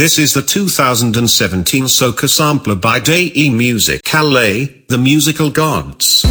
[0.00, 6.24] This is the 2017 Soca sampler by Day E Music Calais, the musical gods.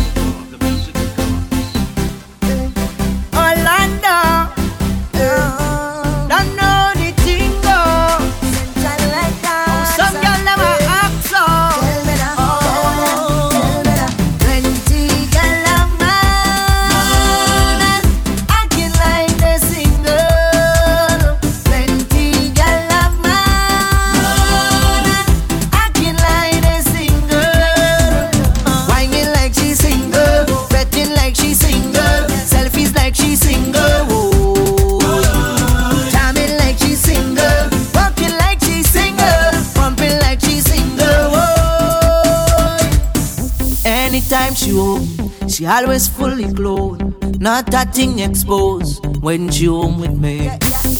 [45.69, 50.49] Always fully clothed, not a thing exposed when she home with me.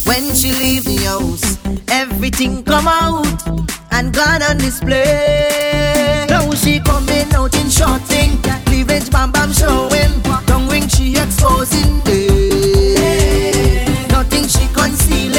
[0.06, 1.58] When she leave the house,
[1.90, 3.48] everything come out
[3.92, 6.28] and gone on display.
[6.30, 11.98] Now she coming out in short thing, cleavage bam bam showing, tongue ring she exposing.
[14.10, 15.39] Nothing she concealing.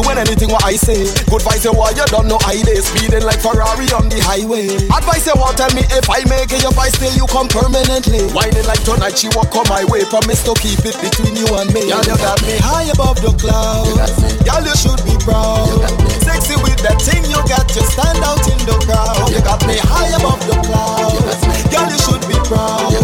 [0.00, 1.04] doing anything what I say.
[1.28, 4.70] Good advice you what you don't know I day speeding like Ferrari on the highway.
[4.88, 8.24] Advice you want tell me if I make it your vice still you come permanently.
[8.32, 10.06] Whining like tonight she walk on my way.
[10.08, 11.90] Promise to keep it between you and me.
[11.90, 14.16] Y'all you got me high above the clouds.
[14.46, 15.84] Y'all you should be proud.
[16.24, 19.28] Sexy with that thing you got to stand out in the crowd.
[19.28, 21.44] You got me high above the clouds.
[21.68, 22.94] Y'all you should be proud.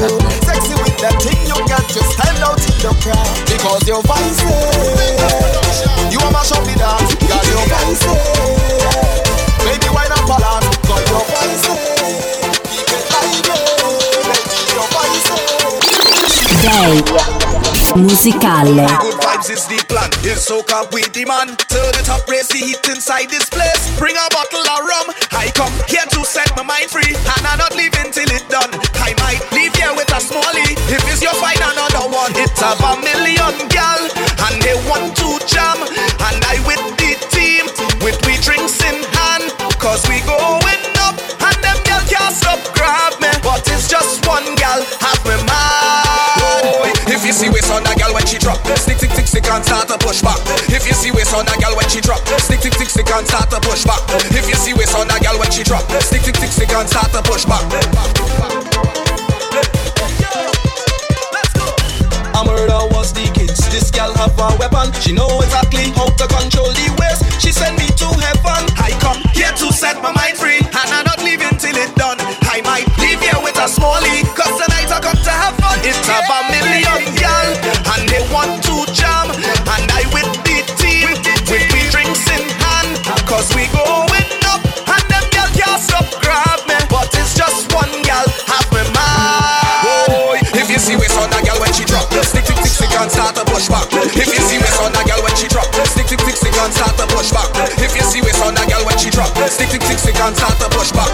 [0.49, 4.43] Sexy with that thing you got to stand out in the crowd because your vice.
[6.13, 8.05] You are mash up the dance, girl, your voice
[9.67, 11.67] Baby, why not balance, cause your voice
[12.71, 15.29] Keep it lively, baby, your voice
[16.63, 17.37] Day
[17.97, 20.11] musicale vibes is the plan.
[20.25, 21.57] In soca with the man.
[21.69, 23.93] Turn it up, raise the heat inside this place.
[23.99, 25.07] Bring a bottle of rum.
[25.33, 27.15] I come here to set my mind free.
[27.15, 28.73] And I not leaving till it done.
[29.01, 30.77] I might leave here with a smallie.
[30.89, 31.56] If it's your fight,
[32.07, 32.33] another one.
[32.37, 34.01] It's a million gal.
[34.47, 35.79] And they want to jam.
[35.83, 37.67] And I with the team.
[38.03, 39.51] With we drinks in hand.
[39.79, 41.17] Cause we going up.
[41.43, 43.31] And them gal can't stop grab me.
[43.43, 44.83] But it's just one gal.
[45.01, 46.27] Have me mad.
[47.07, 49.65] If you see waist on a gal when she drop, stick, stick, stick, stick and
[49.65, 50.39] start to push back.
[50.69, 53.27] If you see waist on a gal when she drop, stick, stick, stick, stick and
[53.27, 54.03] start to push back.
[54.35, 56.89] If you see waist on a gal when she drop, stick, stick, stick, stick and
[56.89, 59.06] start to push back.
[62.57, 63.61] Murder was the kids.
[63.69, 64.89] This gal have a weapon.
[65.05, 67.21] She know exactly how to control the waist.
[67.41, 68.65] She send me to heaven.
[68.81, 72.19] I come here to set my mind free, and I'm not leaving till it done.
[72.49, 75.79] I might leave here with a smallie, cause tonight I come to have fun.
[75.85, 76.19] It's a
[76.49, 77.49] million gal,
[77.93, 78.86] and they want to
[92.97, 93.89] and start to push back.
[93.93, 96.73] If you see waist on a gal when she drop, stick, stick, stick, stick and
[96.73, 97.53] start to push back.
[97.77, 100.35] If you see waist on a gal when she drop, stick, stick, stick, stick and
[100.37, 101.13] start to push back.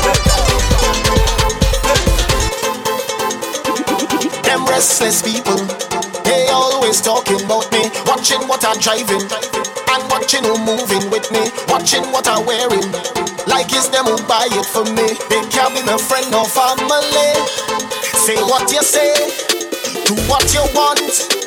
[4.47, 5.59] Them restless people,
[6.23, 11.51] they always talking about me, watching what I'm driving, and watching who moving with me,
[11.67, 12.87] watching what I'm wearing.
[13.51, 15.19] Like it's them who buy it for me.
[15.27, 17.35] They can't be my friend or family.
[18.23, 19.15] Say what you say,
[20.07, 21.42] do what you want.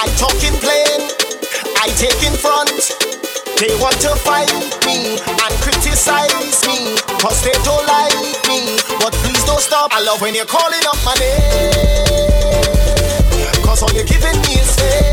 [0.00, 1.12] I talking plain,
[1.76, 2.72] I take in front.
[3.60, 4.48] They want to fight
[4.88, 8.16] me and criticize me Cause they don't like
[8.48, 8.80] me.
[8.96, 9.92] But please don't stop.
[9.92, 12.64] I love when you're calling up my name
[13.60, 15.12] Cause all you're giving me is fame.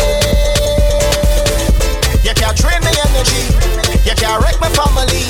[2.24, 3.44] You can't drain my energy
[4.08, 5.28] You can't wreck my family.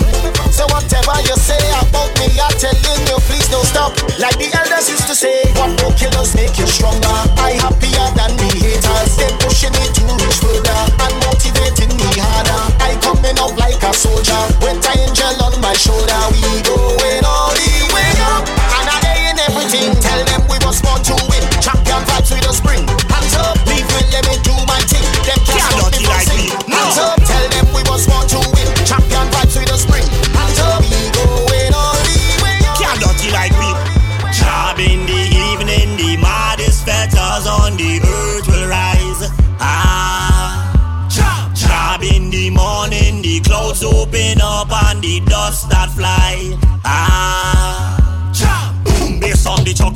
[0.53, 2.16] So whatever you say about
[2.57, 3.93] telling you please don't stop.
[4.17, 7.17] Like the elders used to say What no killers make you stronger?
[7.37, 9.13] I happier than the haters.
[9.17, 12.61] They pushing me to reach further And motivating me harder.
[12.81, 16.19] I coming up like a soldier With an angel on my shoulder.
[16.33, 16.96] We going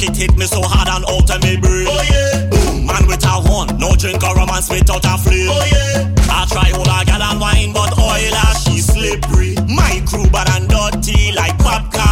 [0.04, 1.88] it hit me so hard and out of me brain.
[1.88, 5.50] Oh yeah, boom, man with a horn, no drink or romance without a flame.
[5.50, 9.56] Oh yeah, I try hold a gal and wine, but oil she slippery.
[9.70, 12.11] My crew bad and dirty like popcorn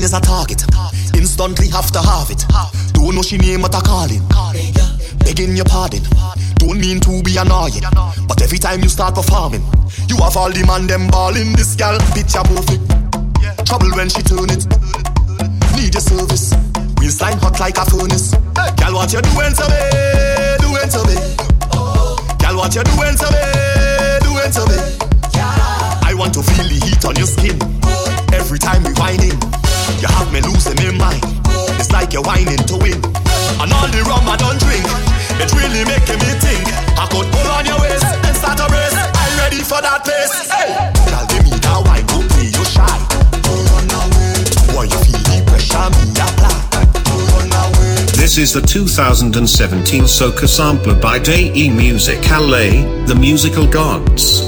[0.00, 0.64] Waistline is a target.
[1.14, 2.44] Instantly have to have it.
[2.92, 4.22] Don't know she name what I calling.
[5.18, 6.02] Begging your pardon.
[6.56, 7.84] Don't mean to be annoying,
[8.26, 9.62] but every time you start performing,
[10.08, 11.52] you have all the man them balling.
[11.52, 12.84] This gal, picture perfect.
[13.66, 14.64] Trouble when she turn it.
[15.76, 16.54] Need your service.
[16.96, 18.32] Waistline hot like a furnace.
[18.76, 19.82] Gal, what you doing to me?
[20.64, 21.16] Doing to me?
[22.40, 23.44] Gal, what you doing to me?
[24.24, 24.78] Doing to me?
[26.08, 27.56] I want to feel the heat on your skin
[28.32, 29.49] every time we whining.
[30.00, 31.20] You have me losing mind.
[31.76, 32.96] It's like you're whining to win.
[33.60, 34.84] And all the rum I don't drink,
[35.36, 36.64] it really making me think.
[36.96, 38.96] I could pull on your waist and start a race.
[38.96, 40.20] I'm ready for that place.
[48.16, 54.39] This is the 2017 Soca sampler by Day E Music LA, The Musical Gods.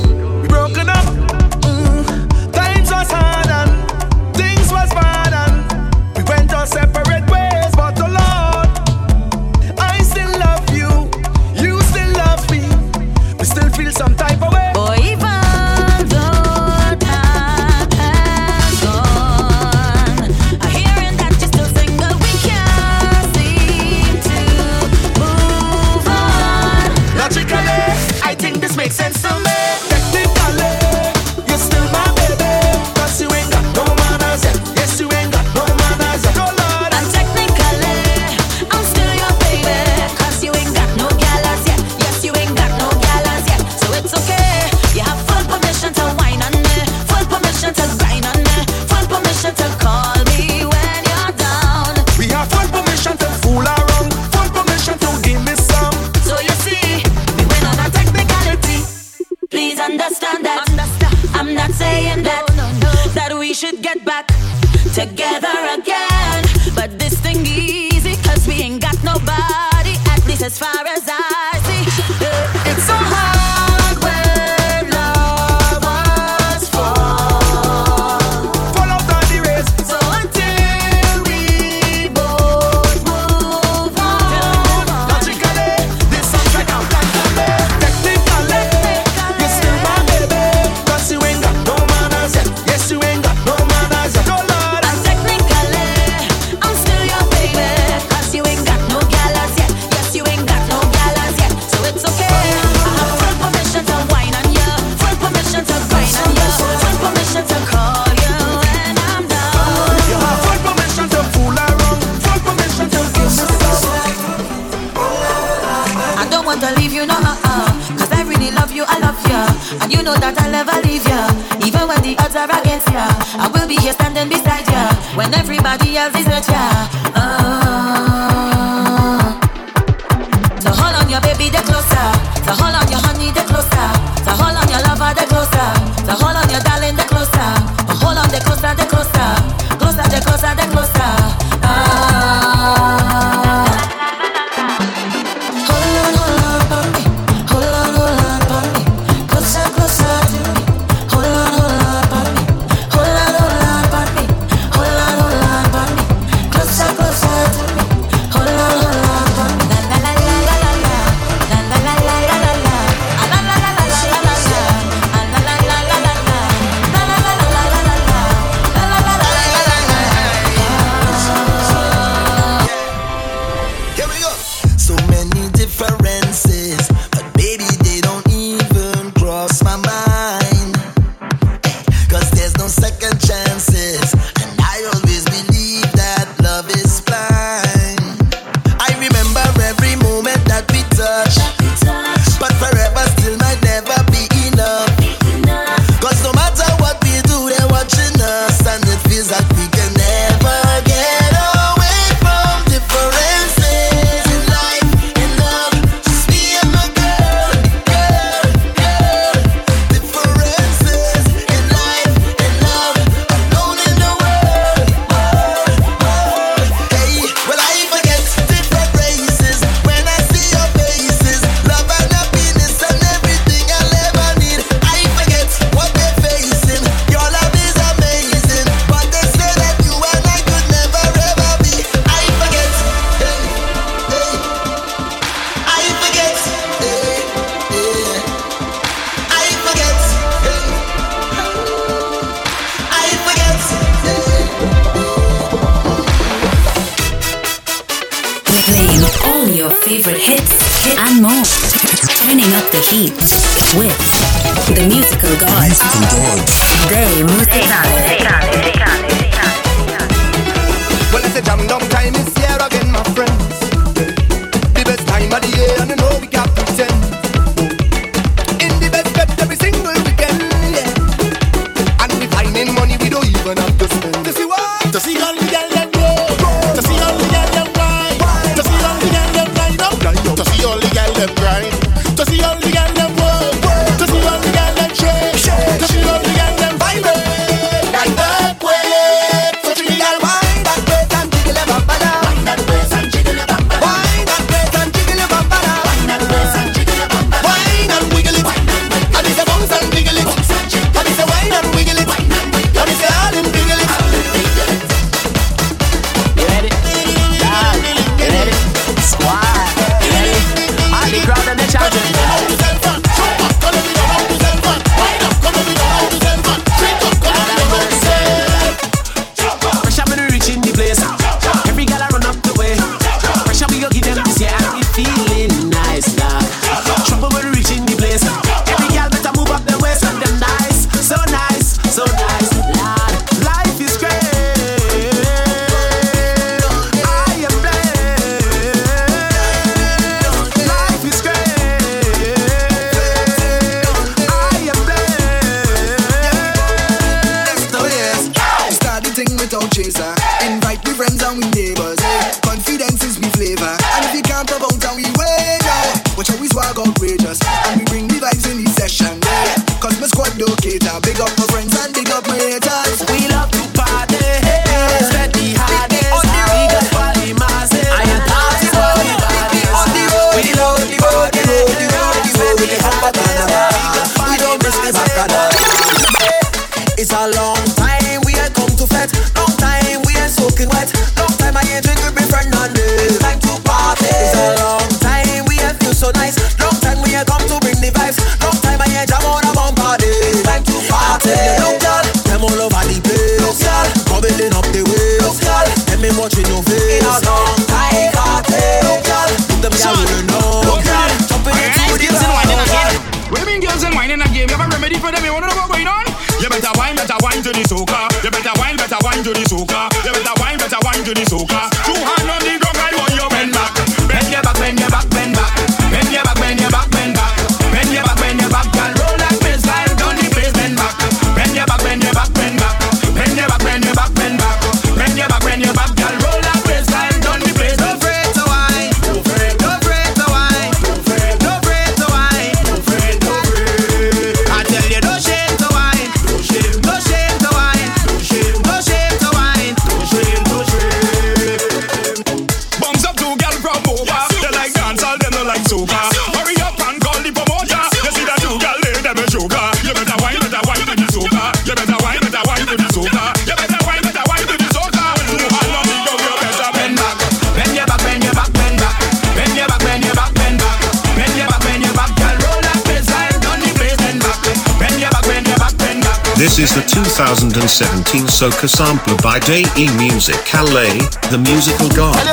[468.42, 469.38] Soca sampler by
[469.76, 470.98] E Music LA,
[471.30, 472.31] the musical god.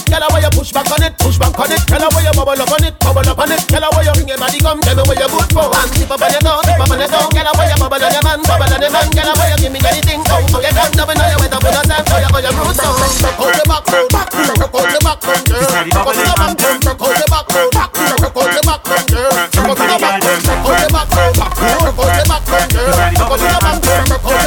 [0.00, 0.08] It.
[0.08, 1.80] Tell her where you push back on it Push back on it.
[1.84, 3.60] Tell her where you bubble up on it Bubble up on it.
[3.68, 5.90] Tell her where you bring your body come Tell me where you good for And
[5.92, 8.00] tip up on your toe Tip up on your toe Tell her where you bubble
[8.00, 9.06] on your man Bubble on your man.
[9.12, 10.20] Tell her where you give me anything.
[10.30, 12.04] Oh, oh, you done Never know you went up with a time.
[12.08, 15.44] Oh, you got your roots on Rock out your backbone Backbone Rock out your backbone
[15.44, 15.68] girl.
[15.68, 19.30] Rock out your backbone Rock out your backbone Backbone Rock out your backbone girl.
[19.30, 22.94] Rock out your backbone Rock out your backbone Backbone Rock out your backbone girl.
[23.10, 23.62] Rock out your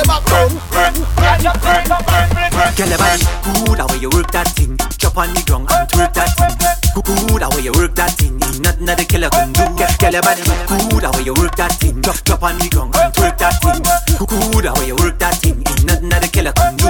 [0.08, 2.33] backbone Rock out your backbone
[2.63, 4.78] Girl, your body good, how you work that thing.
[4.97, 6.56] Chop on the ground and twerk that thing.
[6.95, 8.39] Good, how you work that thing.
[8.39, 9.67] Ain't nothing that the killer can do.
[9.76, 12.02] Girl, your body good, how you work that thing.
[12.02, 13.84] Chop, chop on the ground and twerk that thing.
[14.17, 15.60] Good, how you work that thing.
[15.60, 16.88] Ain't nothing that the killer can do.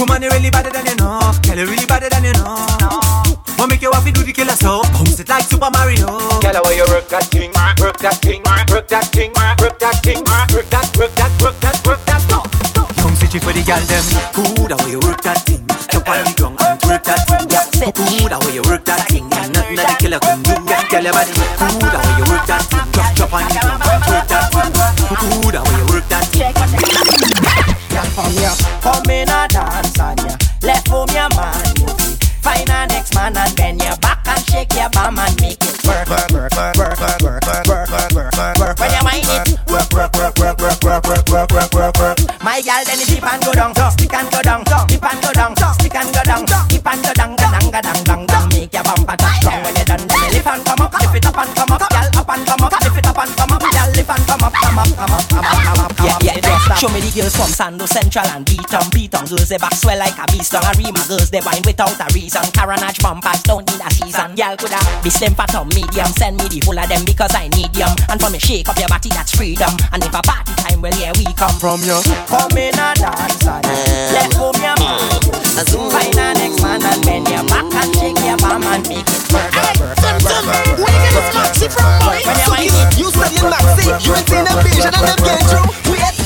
[0.00, 1.20] Woman, you really better than you know.
[1.44, 2.56] Girl, you really better than you know.
[3.56, 4.82] What make you have do the killer so?
[4.92, 6.06] Bounce it like Super Mario.
[6.40, 8.42] Girl, how you work that thing, work that thing,
[8.72, 11.35] work that thing, work that thing, work that, work that,
[13.36, 14.04] Young for the girl them.
[14.32, 15.60] Good, how you work that thing.
[15.92, 17.92] Jump on the ground and twerk that thing.
[17.92, 19.28] Good, how you work that thing.
[19.28, 20.56] Ain't nothing that the killer can do.
[20.56, 22.88] Girl, your body good, how you work that thing.
[22.96, 24.72] Drop, drop on the ground and twerk that thing.
[25.20, 26.48] Good, how you work that thing.
[27.92, 30.32] Girl, come here, come in a dance on ya.
[30.64, 32.16] Left home your man.
[32.40, 35.76] Find a next man and bend your back and shake your bum and make it
[35.84, 36.15] work, work, work, work,
[41.04, 42.18] work, work, work, work, work, work.
[42.42, 45.32] My girl, then it dip and go down, stick and go down, dip and go
[45.32, 48.48] down, stick and go down, dip and go down, go down, go down, down, down.
[48.48, 50.06] Make your bumper touch strong when you done.
[50.08, 52.64] Then lift and come up, lift it up and come up, girl, up and come
[52.64, 55.12] up, lift it up and come up, girl, lift and come up, come up, come
[55.12, 55.25] up,
[56.76, 59.24] Show me the girls from Sando Central and beat on, beat on.
[59.24, 60.60] Girls they back swell like a beast on.
[60.76, 62.44] Arima girls they wine without a reason.
[62.52, 64.36] Carenage bumpers don't need a season.
[64.36, 66.04] Girl coulda be slim fat or medium.
[66.20, 67.88] Send me the whole of them because I need them.
[68.12, 69.72] And for me shake up your body that's freedom.
[69.88, 71.96] And if a party time, well yeah we come from you.
[72.28, 73.64] Come in a dance and
[74.12, 75.00] let home your man.
[75.56, 79.24] Find a next man and bend your back and shake your bum and make it
[79.32, 79.48] work.
[80.76, 82.20] Where you get this maxi from, boy?
[82.52, 82.68] When
[83.00, 85.64] you studying maxi, you ain't seen them vision and them get through.
[85.88, 86.25] Wait, this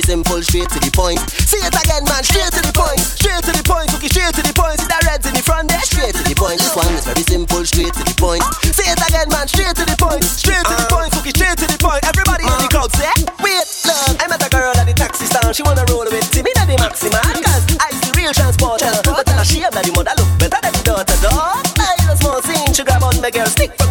[0.00, 1.20] very simple, straight to the point.
[1.44, 3.00] Say it again, man, straight to the point.
[3.00, 4.80] Straight to the point, okay, straight to the point.
[4.80, 6.60] See that reds in the front there, straight to the point.
[6.60, 8.44] This one is very simple, straight to the point.
[8.64, 10.24] Say it again, man, straight to the point.
[10.24, 12.00] Straight to the point, okay, straight to the point.
[12.08, 13.12] Everybody in the crowd say,
[13.44, 15.52] wait, look, I met a girl at the taxi stand.
[15.52, 17.20] She wanna roll with me, not the maxima.
[17.44, 18.90] Cause I the real transporter.
[19.04, 21.66] But tell her she have the mother look better than the daughter, dog.
[21.76, 23.89] I a small scene, she grab on my girl stick from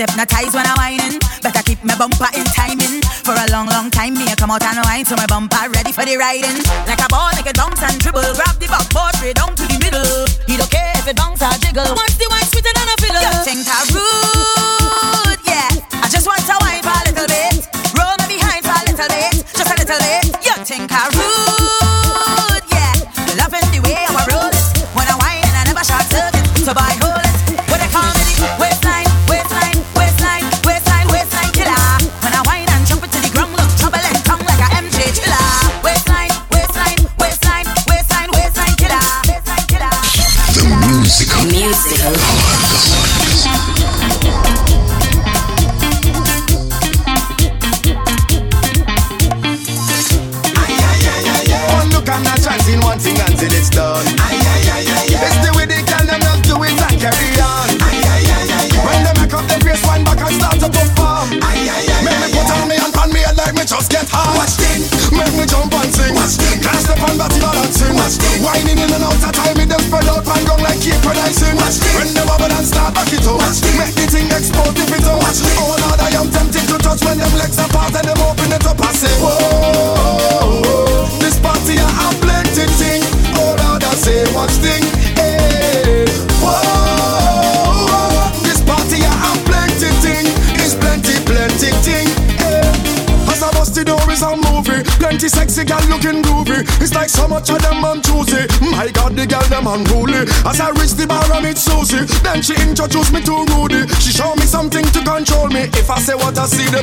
[0.00, 1.20] hypnotized when I'm whining.
[1.44, 3.04] Better keep my bumper in timing.
[3.20, 4.14] for a long, long time.
[4.16, 6.56] Me, I come out and wine to my bumper, ready for the riding.
[6.88, 8.32] Like a ball, make a bounce and dribble.
[8.32, 10.24] Grab the backboard, straight down to the middle.
[10.48, 11.92] He don't care if it bounce or jiggle.
[11.92, 13.20] Once the wine sweeter than a fiddle.
[13.20, 15.68] You think I rude, yeah.
[16.00, 17.60] I just want to wine for a little bit.
[17.92, 19.36] Roll me behind for a little bit.
[19.52, 20.32] Just a little bit.
[20.40, 21.59] You think I rude,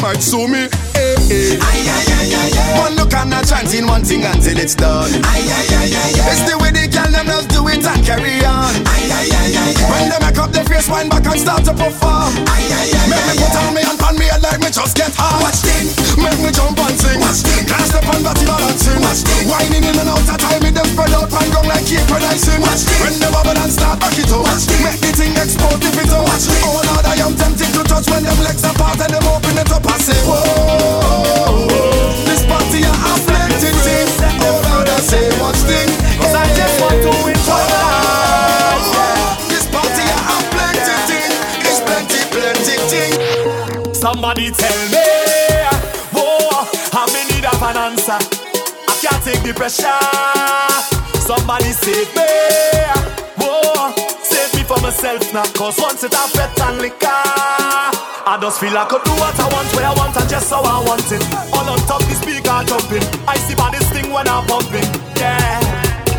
[0.07, 1.59] might sue me hey, hey.
[1.59, 2.79] Aye, aye, aye, aye, aye.
[2.79, 6.15] One look and a chance in one thing until it's done aye, aye, aye, aye,
[6.15, 6.31] aye.
[6.31, 9.51] It's the way the gal them just do it and carry on aye, aye, aye,
[9.51, 9.89] aye, aye.
[9.91, 13.09] When they make up their face wind back and start to perform aye, aye, aye,
[13.11, 15.91] Make me put on me and pan me like me just get hard Watch thing,
[16.15, 17.19] make me jump and sing.
[17.19, 20.71] Watch Can't step on body balancing Watch thing, Whining in and out of time me
[20.71, 24.31] them spread out and gong like keep producing When they bubble and start back it
[24.31, 24.47] up.
[24.47, 26.27] Make the thing explode if it out
[26.63, 29.71] Oh Lord I am tempted to touch when them legs apart and them open it
[29.71, 31.67] up I say whoa
[32.23, 34.07] This party I have plenty thing
[34.47, 35.96] Oh Lord I say watch thing
[44.47, 45.03] Tell me,
[46.15, 46.63] whoa,
[46.95, 48.15] I'm in need of an answer.
[48.15, 49.91] I can't take the pressure.
[51.19, 52.31] Somebody save me,
[53.35, 53.91] whoa,
[54.23, 55.43] save me for myself now.
[55.51, 59.51] Cause once it I fet and liquor, I just feel I could do what I
[59.51, 61.19] want, where I want, and just how I want it.
[61.51, 63.03] All on top the speaker jumping.
[63.27, 64.87] I see baddest thing when I'm pumping,
[65.19, 65.59] yeah.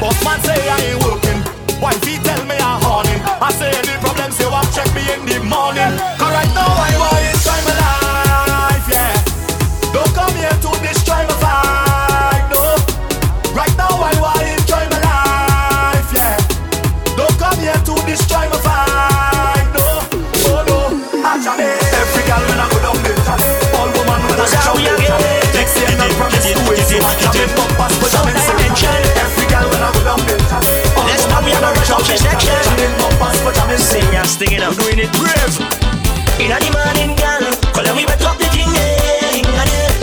[0.05, 1.41] Boss man say I ain't working.
[1.81, 3.25] Wifey tell me I'm horning.
[3.41, 5.97] I say any problem, say what check me in the morning.
[6.21, 6.99] Cause right now I
[34.69, 35.57] We're doing it brave.
[36.37, 37.41] The morning, girl,
[37.73, 39.41] call we wet up the thing, eh.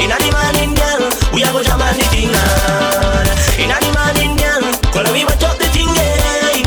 [0.02, 3.62] Inna the- morning, girl, we a go jam on the thing, ah.
[3.62, 6.66] Inna the morning, girl, call we wet up the thing, eh.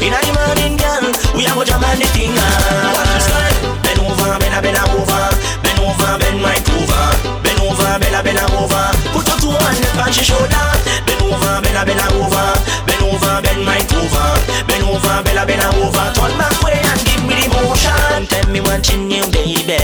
[0.00, 1.04] Inna the- morning, girl,
[1.36, 3.52] we a go jam on the thing, this one.
[4.00, 5.22] Over, a over,
[5.60, 7.04] bend over, bend right over,
[7.44, 8.84] bend over, bend a over.
[9.12, 10.64] Put your two on your shoulder,
[11.04, 12.46] bend over, a over,
[12.88, 14.26] bend over, bend right over,
[14.64, 16.04] bend over, bend a over.
[16.14, 16.63] Turn back
[18.74, 19.78] watching you, baby.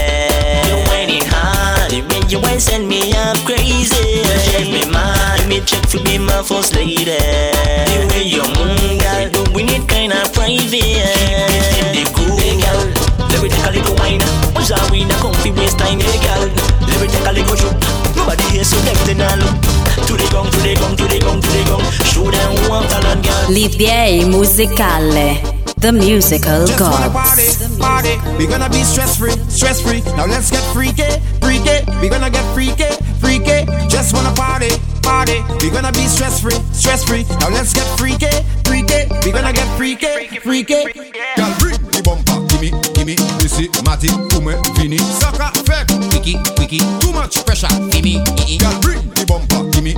[0.67, 4.19] You whining hard, when you ain't send me up crazy.
[4.51, 7.05] You me mad, me check to be my first lady.
[7.05, 11.07] The way you move, girl, doing it kinda private.
[11.71, 12.83] Keep it groove, girl.
[13.31, 14.23] Let me take a little wine.
[14.51, 15.15] What's our winner?
[15.23, 16.51] Comfy waste time, hey girl.
[16.83, 17.75] Let me take a little shoot.
[18.15, 18.75] Nobody here so
[19.15, 19.55] not look.
[20.07, 21.83] To the gong, to the gong, to the gong, to the gong.
[22.11, 23.55] Show them I'm talent, girl.
[23.55, 25.60] L'idea musicale.
[25.81, 27.49] The musical Just wanna party,
[27.81, 28.37] party.
[28.37, 30.01] We gonna be stress free, stress free.
[30.13, 31.09] Now let's get freaky,
[31.41, 31.81] freaky.
[31.99, 32.85] We gonna get freaky,
[33.17, 33.65] freaky.
[33.89, 34.69] Just wanna party,
[35.01, 35.41] party.
[35.57, 37.25] We gonna be stress free, stress free.
[37.41, 38.29] Now let's get freaky,
[38.63, 39.09] freaky.
[39.25, 40.85] We gonna get freaky, freaky.
[41.33, 42.45] Girl, bring the bumper.
[42.53, 45.01] Gimme, gimme, Missy, Matty, Kume, Vini.
[45.17, 46.77] Sucker, fake, wiki, wiki.
[47.01, 48.21] Too much pressure, gimme.
[48.61, 49.65] Girl, bring the bumper.
[49.73, 49.97] Gimme,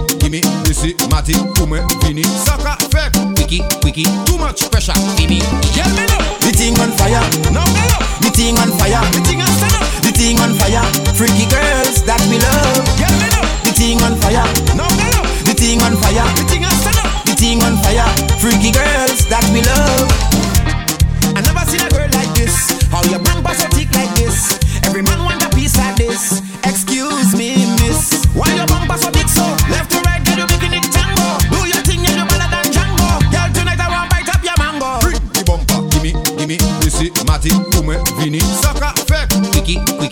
[0.84, 4.92] Si mati pou mwen vini Saka fek Wiki, wiki Too much pressure.
[5.16, 5.40] Bibi
[5.78, 7.24] Yel me nou The thing on fire.
[7.56, 9.00] Now me nou The thing on fire.
[9.16, 10.84] The thing on fire The thing on fire.
[11.16, 12.84] Freaky girls that we love.
[13.00, 14.44] Yel me nou The thing on fire.
[14.76, 16.28] Now me nou The thing on fire.
[16.36, 18.10] The thing on fire The thing on fire.
[18.44, 20.03] Freaky girls that we love.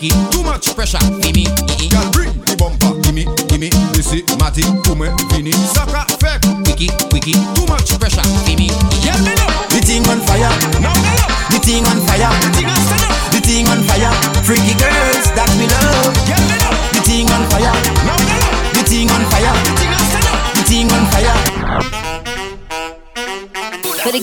[0.02, 1.44] Quickie, Quickie, too much pressure, gimme,
[1.88, 7.66] Girl, bring the bumper, gimme, gimme, Missy, Matty, Kume, Vini, Saka, Fek, Quickie, Quickie, too
[7.70, 8.66] much pressure, gimme,
[8.98, 9.62] Girl, me know.
[9.70, 10.50] The thing on fire.
[10.74, 10.92] No, no, no.
[11.48, 12.28] The thing on fire.
[12.28, 13.32] The thing on stand.
[13.32, 14.12] The thing on fire.
[14.44, 14.91] Freaky girls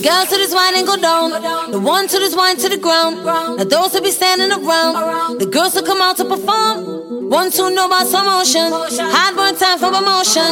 [0.02, 1.30] Girls to this wine and go down,
[1.70, 3.24] the one to this wine to the ground.
[3.24, 7.28] Now those who be standing around, the girls who come out to perform.
[7.28, 10.50] One to know about some motion, hard one time for promotion.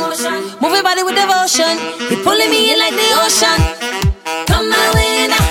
[0.61, 1.75] Move your body with devotion,
[2.11, 3.59] you pulling me in like the ocean.
[4.47, 5.48] Come my way now,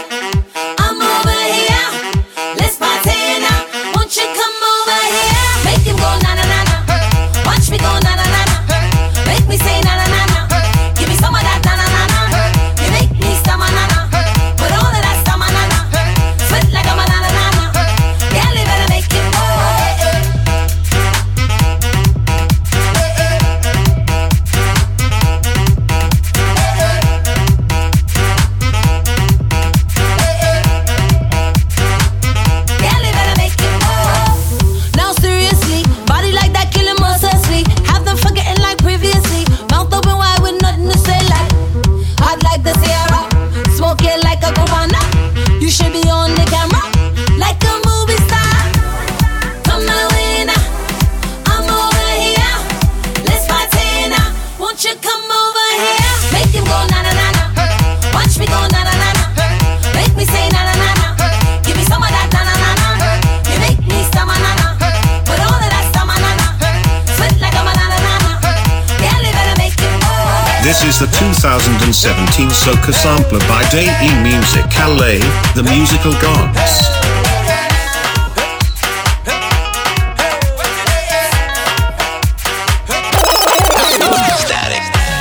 [70.99, 75.21] the 2017 Soca Sampler by Day E Music LA,
[75.53, 76.89] the musical gods.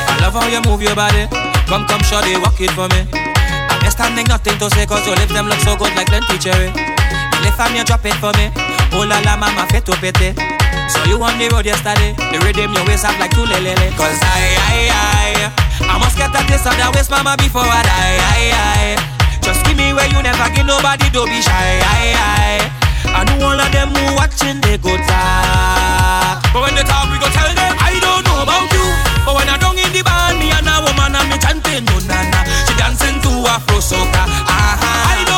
[0.09, 1.29] I love how you move your body.
[1.69, 3.05] Come, come, shorty, walk it for me.
[3.83, 6.73] You're standing, nothing to say, cause your lips them look so good like plenty cherry.
[6.73, 8.49] You lift and you drop it for me.
[8.97, 10.33] Oh la la, mama, fit to pete.
[10.89, 12.17] So you on the road yesterday.
[12.33, 13.77] The rhythm your waist up like two lele.
[14.01, 15.66] Cause I, I, I,
[16.87, 18.97] a waist, mama, before I die.
[19.43, 21.83] Just give me where you never give nobody, don't be shy.
[21.83, 22.71] I, I,
[23.11, 26.43] I know all of them who watching, they go talk.
[26.55, 28.87] But when they talk, we go tell them, I don't know about you.
[29.27, 32.23] But when I don't in the band, me and a woman, I'm chanting, no, na,
[32.31, 32.41] na.
[32.67, 34.23] She dancing to Afro soca.
[34.23, 35.11] Uh-huh.
[35.11, 35.36] I don't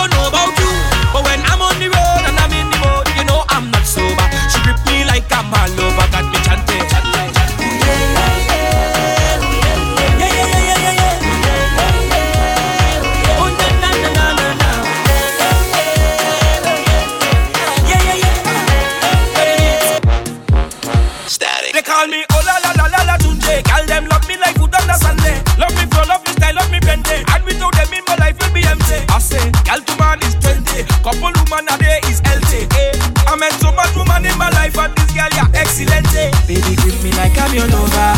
[31.08, 32.68] Couple woman a day is LT.
[32.68, 32.92] Eh.
[33.24, 36.04] I met so much woman in my life and this girl yeah excellent.
[36.12, 36.28] eh.
[36.44, 38.12] Baby grip me like I'm your lover.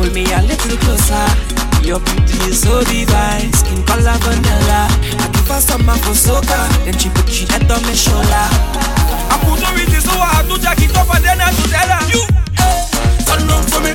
[0.00, 1.20] Hold me a little closer.
[1.84, 4.88] Your beauty is so divine, skin color vanilla.
[4.88, 8.24] I give her some for soca, then she put she head on my shoulder.
[8.24, 11.52] I put her in this so I have to jack it up and then I
[11.52, 12.24] have to tell her you.
[13.28, 13.92] Turn round for me,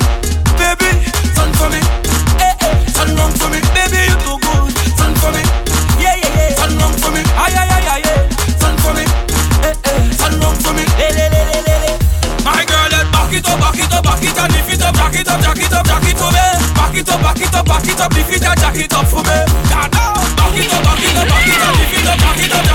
[15.16, 16.46] it up, jack it up, jack it up, me.
[16.76, 19.22] Back it up, back it up, back it up, it and jack it up for
[19.24, 19.38] me.
[19.70, 20.14] Da da.
[20.36, 22.65] Back it up, back it up, back it up, it up, jack it up,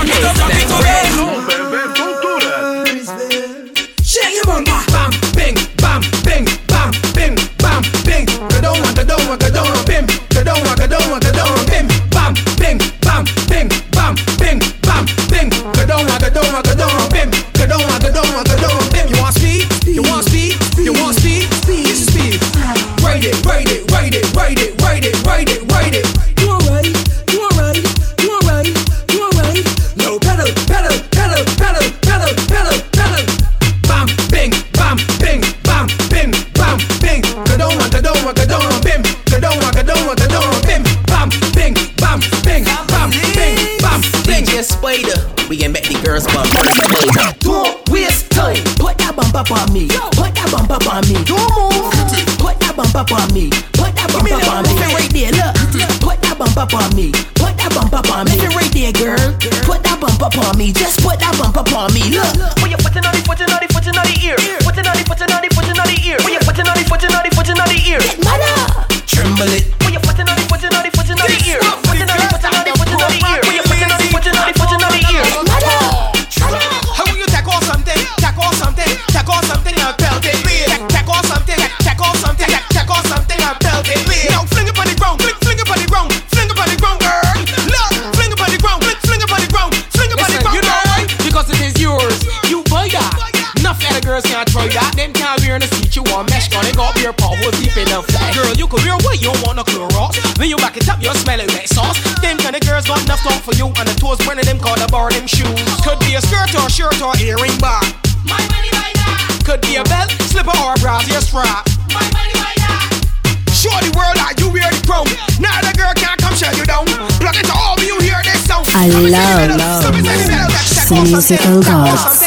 [120.94, 122.20] and musical gods.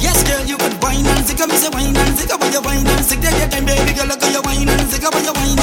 [0.00, 2.18] Yes, girl, you wine and stick up, me say wine and
[2.62, 3.04] wine and
[3.50, 5.57] time, baby girl, look at your wine and stick up, your wine.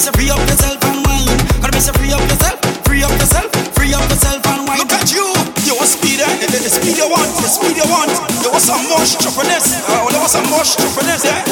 [0.00, 1.28] say free up yourself and wine.
[1.60, 2.56] Gotta me say free up yourself,
[2.88, 4.80] free up yourself, free up yourself and wine.
[4.80, 5.28] Look at you,
[5.68, 6.24] you a speeder,
[6.72, 8.08] speed you want, speed you want.
[8.40, 11.44] You want some more stupidness, oh, you want some more stupidness, yeah.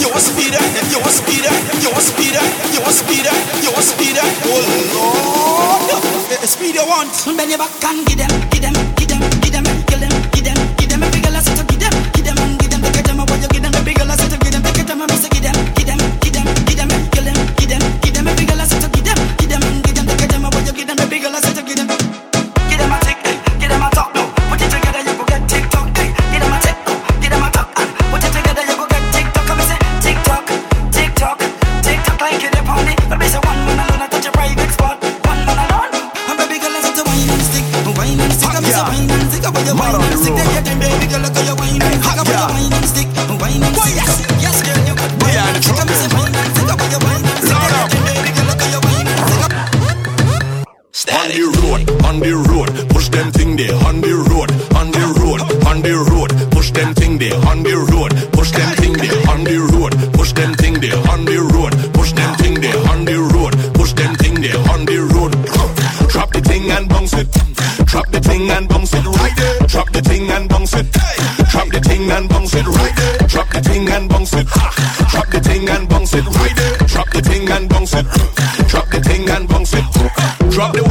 [0.00, 1.52] You a speeder, you a speeder,
[1.84, 4.26] you a speeder, you a speeder, you a speeder.
[4.48, 4.64] Oh
[5.92, 7.12] Lord, speed you want.
[7.36, 8.49] Bend your back and get them.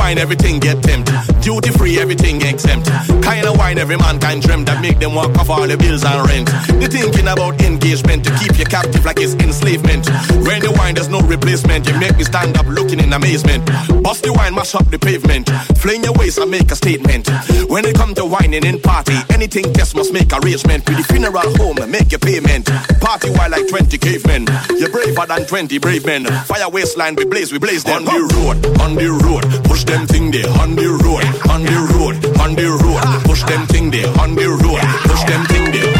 [0.10, 1.16] wine, everything get tempted.
[1.41, 2.88] Duty free, everything exempt.
[3.22, 6.03] Kind of wine every man can drink that make them walk off all the bills
[6.03, 6.49] and rent.
[6.82, 10.10] They thinking about engagement to keep you captive like it's enslavement.
[10.45, 11.88] When the wine, there's no replacement.
[11.88, 13.66] You make me stand up looking in amazement.
[14.01, 15.49] Bust the wine, mash up the pavement.
[15.78, 17.30] Fling your waist and make a statement.
[17.70, 20.89] When it come to wining in party, anything just must make arrangement.
[20.89, 22.66] With the funeral home, make your payment.
[22.99, 24.47] Party while like 20 cavemen.
[24.78, 26.26] You're braver than 20 brave men.
[26.49, 28.07] Fire waistline, we blaze, we blaze them.
[28.07, 29.45] On the road, on the road
[29.89, 33.23] them thing there on the road, on the road, on the road.
[33.25, 35.98] Push them thing there on the road, push them thing there.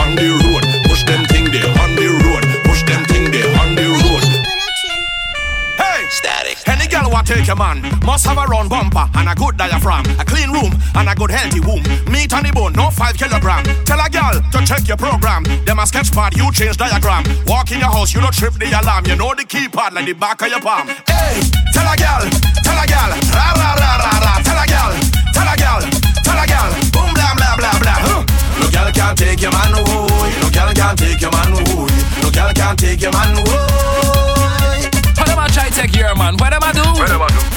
[7.30, 7.78] take a man.
[8.02, 11.30] Must have a round bumper and a good diaphragm, a clean room and a good
[11.30, 11.86] healthy womb.
[12.10, 13.64] Meat on the bone, no five kilogram.
[13.86, 15.44] Tell a gal to check your program.
[15.64, 17.24] Them a sketch pad, you change diagram.
[17.46, 19.06] Walk in your house, you don't trip the alarm.
[19.06, 20.90] You know the keypad like the back of your palm.
[21.06, 21.38] Hey,
[21.70, 22.26] tell a gal,
[22.66, 24.34] tell a gal, ra ra ra ra ra.
[24.42, 24.92] Tell a gal,
[25.30, 25.82] tell a gal,
[26.26, 26.70] tell a gal.
[26.90, 28.26] Boom blah blah blah blah.
[28.58, 30.34] No gal can't take your man away.
[30.42, 31.94] No gal can't take your man away.
[32.26, 34.09] No gal can't take your man away
[36.00, 36.40] care, man.
[36.40, 36.86] What am I do?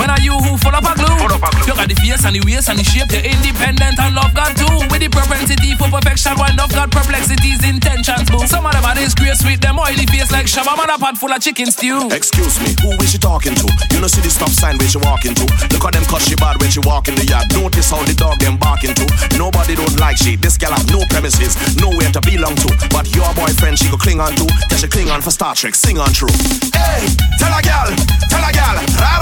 [0.03, 1.15] When are you who full of a glue?
[1.63, 3.15] You got the face and the waist and the shape.
[3.15, 4.67] You're independent and love God too.
[4.91, 8.43] With the propensity for perfection, one of God perplexities, intentions, boo.
[8.51, 11.31] Some of them are disgrace with them oily face like Shabba man a pot full
[11.31, 12.11] of chicken stew.
[12.11, 13.67] Excuse me, who is she talking to?
[13.95, 15.47] You know see the stop sign where she walking to.
[15.71, 17.47] Look at them cause she bad when she walk in the yard.
[17.55, 19.07] Notice how the dog them barking to.
[19.39, 20.35] Nobody don't like she.
[20.35, 22.69] This girl have no premises, nowhere to belong to.
[22.91, 24.47] But your boyfriend she could cling on to.
[24.71, 26.33] Yeah, she cling on for Star Trek, sing on true.
[26.75, 27.07] Hey,
[27.39, 27.95] tell a girl.
[28.33, 29.22] Tell a gal,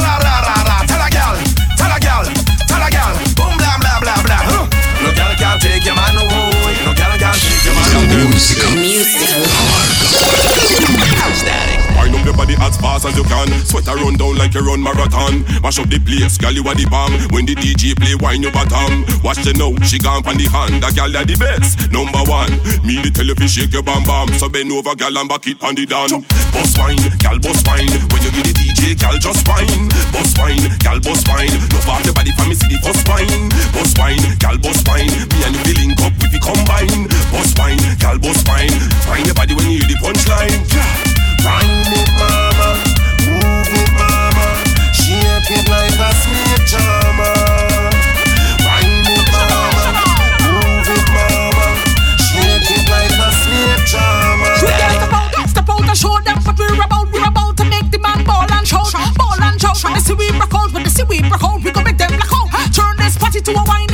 [13.91, 15.43] a run down like you run marathon.
[15.63, 17.13] Mash up the place, girl you are the bomb.
[17.35, 19.03] When the DJ play, wine your bottom.
[19.27, 20.83] Watch the now, she gone on the hand.
[20.83, 22.51] The girl that the best, number one.
[22.87, 24.31] Me the fi shake your bam bam.
[24.39, 26.23] So bend over, girl and back it on the down.
[26.55, 27.91] Bust wine, girl bust wine.
[28.15, 29.91] When you get the DJ, girl just wine.
[30.15, 31.55] Bust wine, girl bust wine.
[31.75, 33.51] No part the body for me see the first wine.
[33.75, 35.11] Bust wine, girl bust wine.
[35.11, 37.11] Me and you feeling up if you combine.
[37.35, 38.77] Bust wine, girl bust wine.
[39.09, 40.55] Find your body when you hear the punchline.
[40.71, 41.21] Yeah.
[41.41, 42.50] Wind it, mama,
[45.51, 47.35] it like a snake charmer.
[48.63, 49.93] Wind it, mama,
[50.47, 51.67] move it, mama,
[52.23, 54.55] shake it like a snake charmer.
[54.59, 57.11] Step out, step out and show them what we're about.
[57.13, 59.83] We're about to make the man ball and shout, ball and shout.
[59.83, 61.99] When they see we rock out, when they see we rock out, we gon' make
[61.99, 62.73] them black out.
[62.73, 63.90] Turn this party to a wining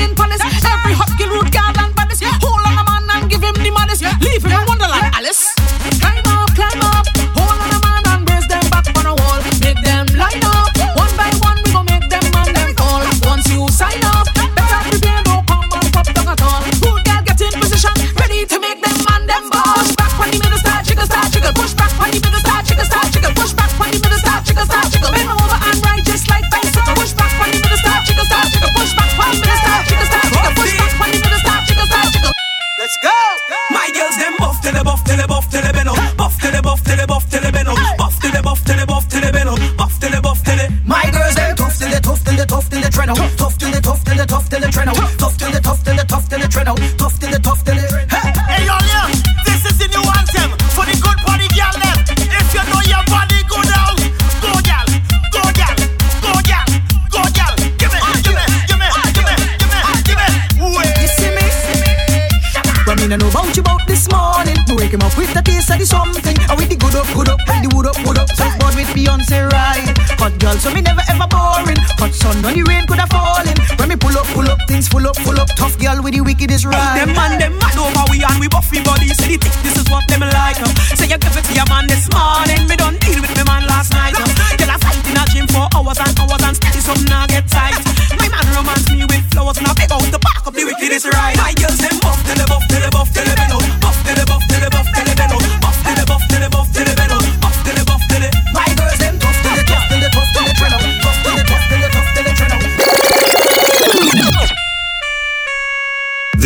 [75.86, 76.98] girl with the wickedest ride.
[76.98, 79.08] Them man, them mad over we and we buffy body.
[79.08, 80.35] Say the this is what them like.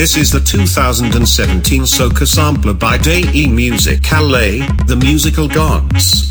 [0.01, 6.30] This is the 2017 Soca Sampler by Day E Music LA, the musical gods.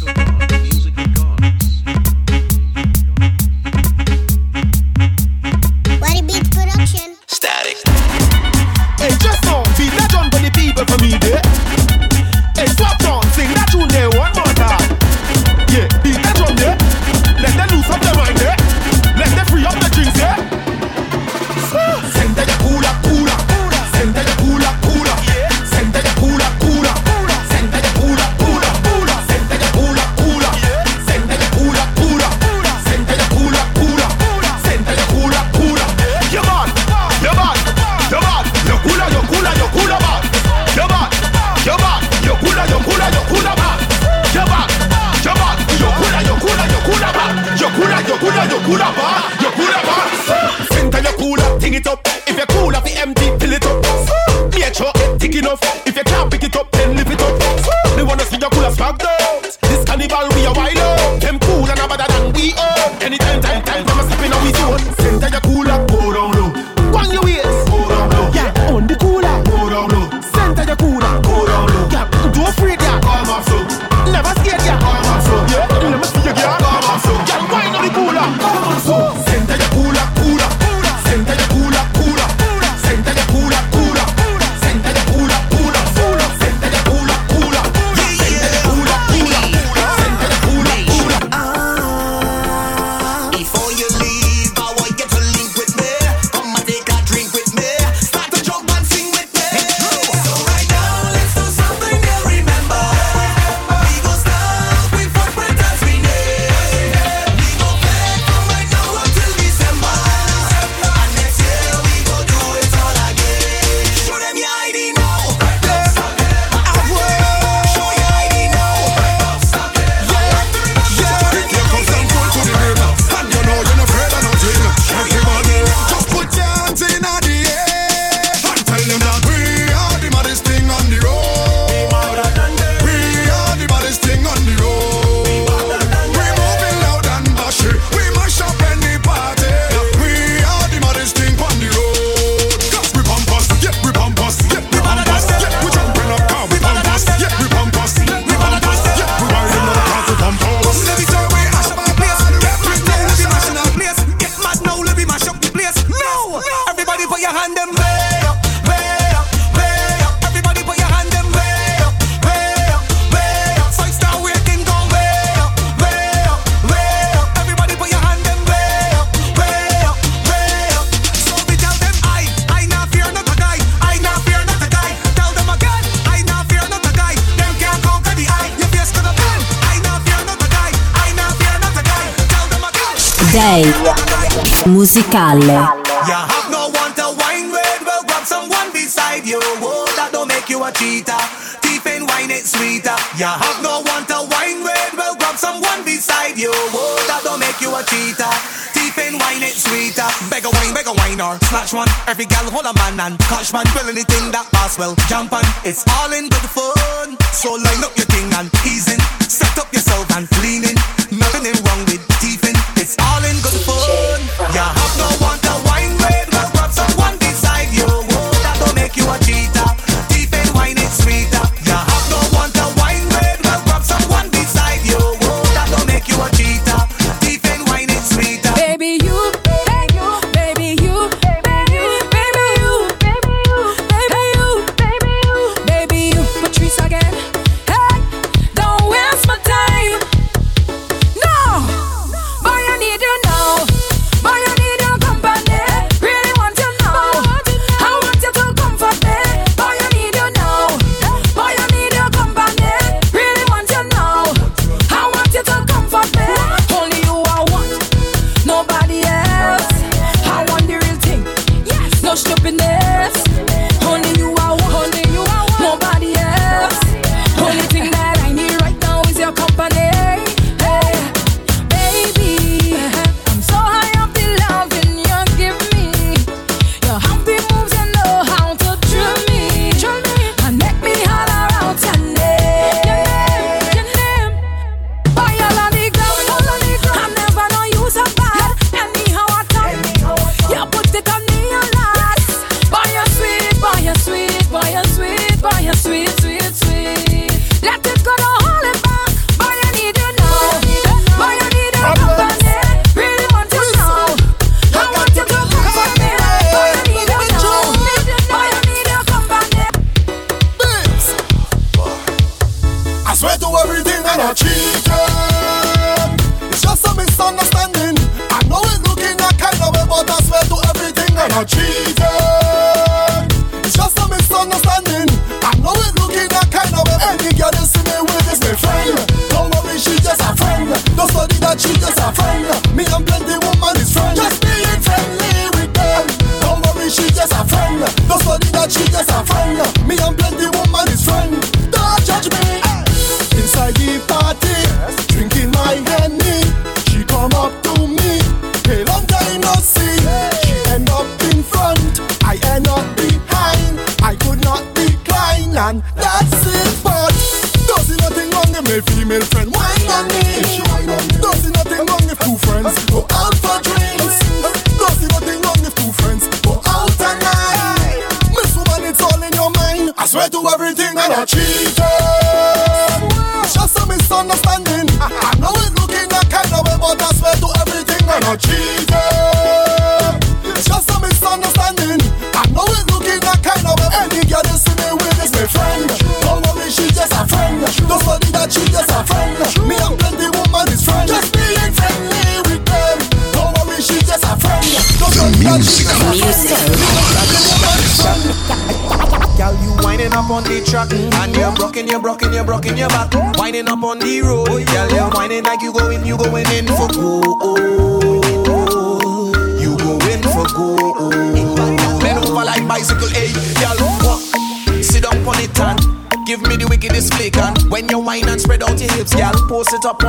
[48.69, 49.08] What up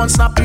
[0.01, 0.40] on snap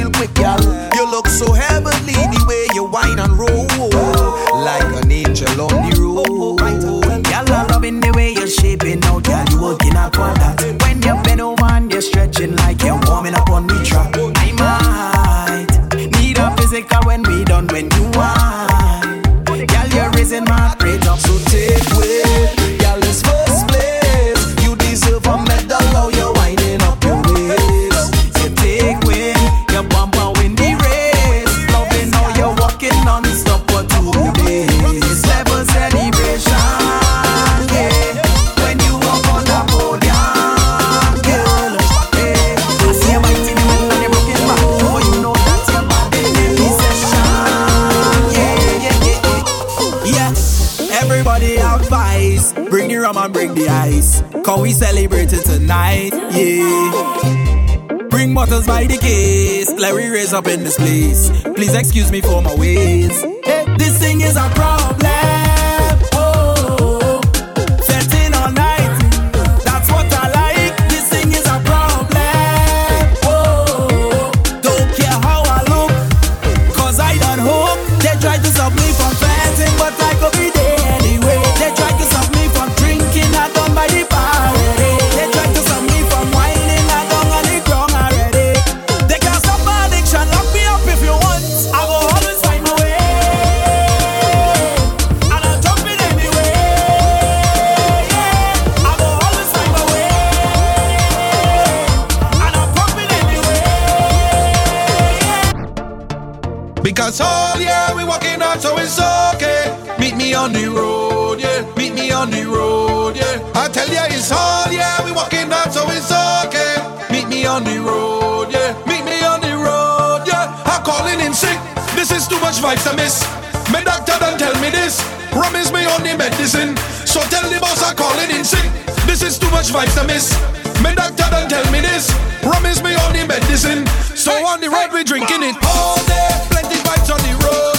[114.27, 116.83] it's all year we walking out, so it's okay.
[117.15, 118.75] Meet me on the road, yeah.
[118.83, 120.51] Meet me on the road, yeah.
[120.67, 121.55] I'm calling in sick.
[121.95, 123.23] This is too much vibes I miss.
[123.71, 124.99] My doctor done tell me this.
[125.31, 126.75] Promise me on the medicine.
[127.07, 128.67] So tell the boss I'm calling in sick.
[129.07, 130.35] This is too much vibes I miss.
[130.83, 132.11] My doctor done tell me this.
[132.43, 133.87] Promise me on the medicine.
[134.19, 136.31] So on the road we drinking it all day.
[136.51, 137.76] Plenty vibes on the road,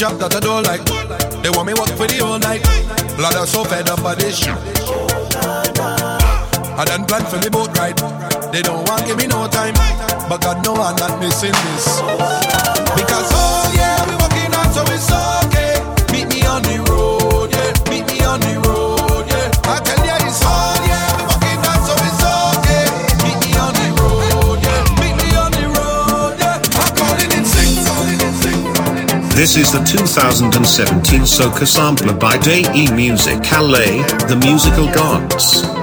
[0.00, 0.80] job that I don't like.
[1.42, 2.64] They want me work for the whole night.
[3.20, 4.56] Blood are so fed up by this shit.
[6.72, 8.00] I done plan for the boat ride.
[8.48, 9.74] They don't want give me no time.
[10.24, 12.00] But God know I'm not missing this.
[12.96, 13.79] Because oh yeah,
[29.40, 35.79] This is the 2017 Soca Sampler by Day E Music LA, the musical gods.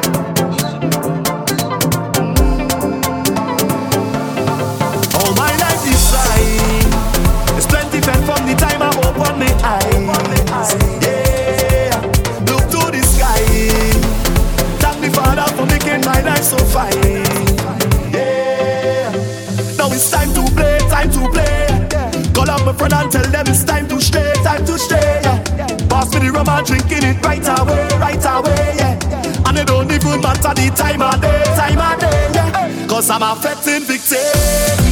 [30.47, 32.29] Matter the time of day, time of day.
[32.33, 34.17] Yeah, cause I'm a fetting victim.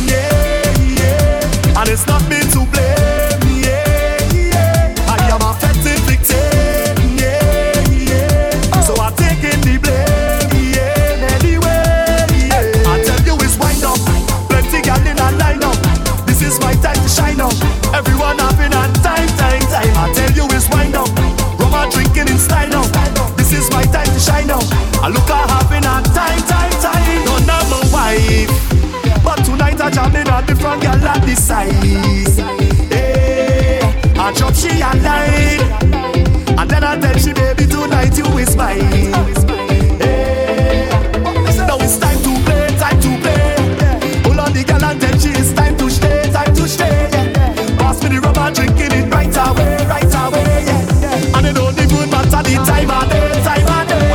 [0.05, 2.74] Yeah, yeah, and it's not me to blame.
[29.95, 31.71] Tonight eh, I jam in a different girl at the side.
[32.91, 33.79] Hey,
[34.17, 35.61] I drop she a line.
[36.57, 38.79] And then I tell she baby tonight you is mine.
[39.99, 40.89] Hey,
[41.67, 43.55] now it's time to play, time to play.
[44.23, 47.09] Hold on the girl and tell she it's time to stay, time to stay.
[47.77, 50.65] Pass me the and drinking it right away, right away.
[50.65, 51.37] Yeah.
[51.37, 54.05] And it don't even matter the time of day, time of day.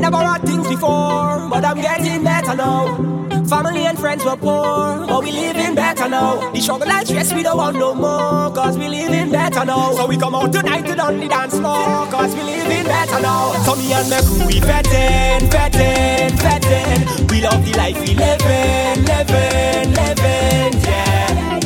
[0.00, 3.07] Never had things before, but I'm getting better now.
[3.48, 6.52] Family and friends were poor, but we living better now.
[6.52, 9.92] The struggle and stress we don't want no more, cause we living better now.
[9.92, 13.54] So we come out tonight to on the dance floor, cause we living better now.
[13.64, 17.30] So me and my crew, we fettin', fettin', fettin'.
[17.30, 21.60] We love the life we living, living, living, yeah.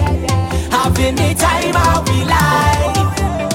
[0.71, 2.97] Having the time how we like,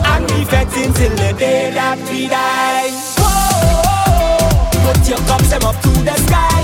[0.03, 2.91] and we fettin' till the day that we die.
[3.15, 6.56] Whoa, put your cups up to the sky.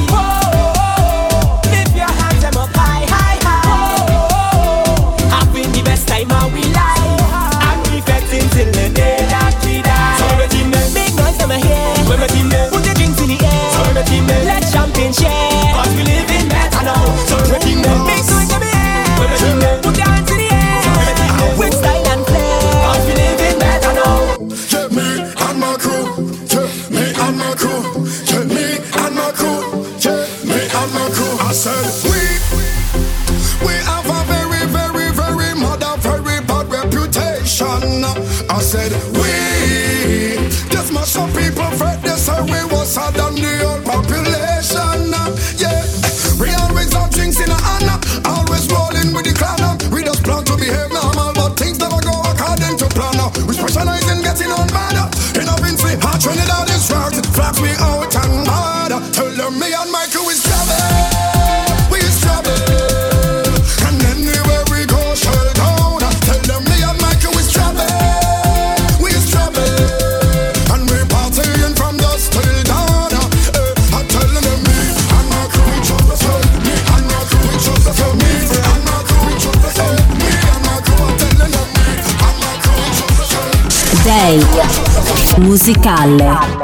[85.74, 86.63] Musicale.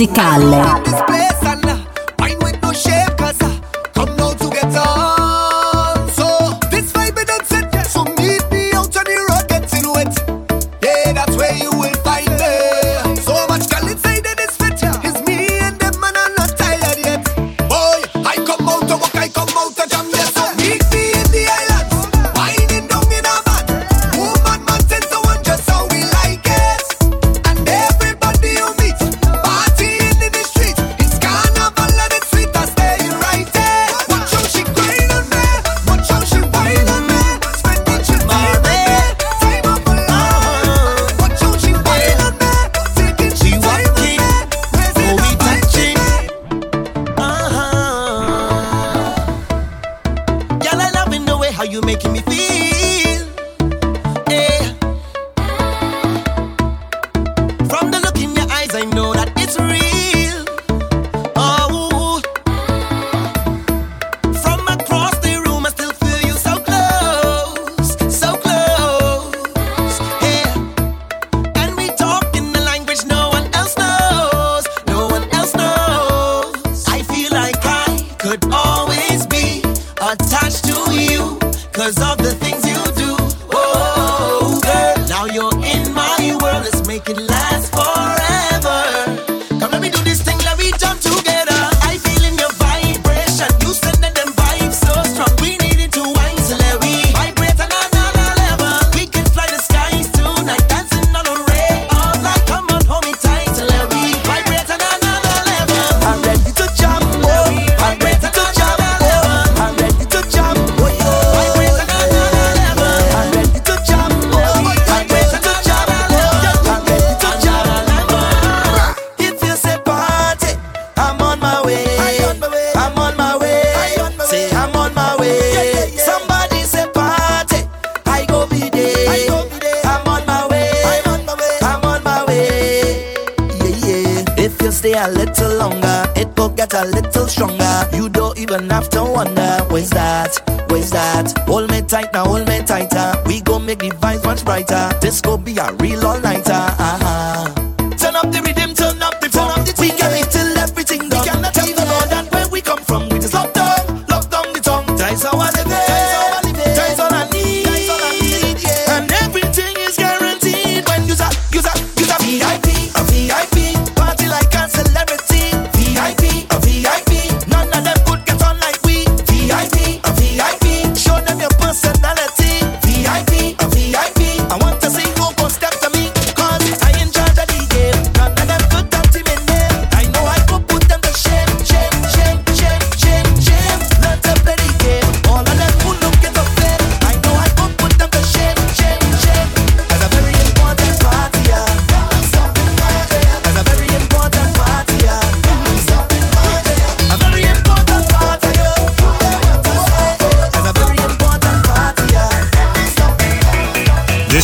[0.00, 0.89] musicale.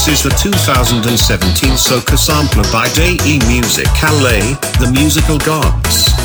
[0.07, 6.16] This is the 2017 soca sampler by Day E Music Calais, The Musical Gods.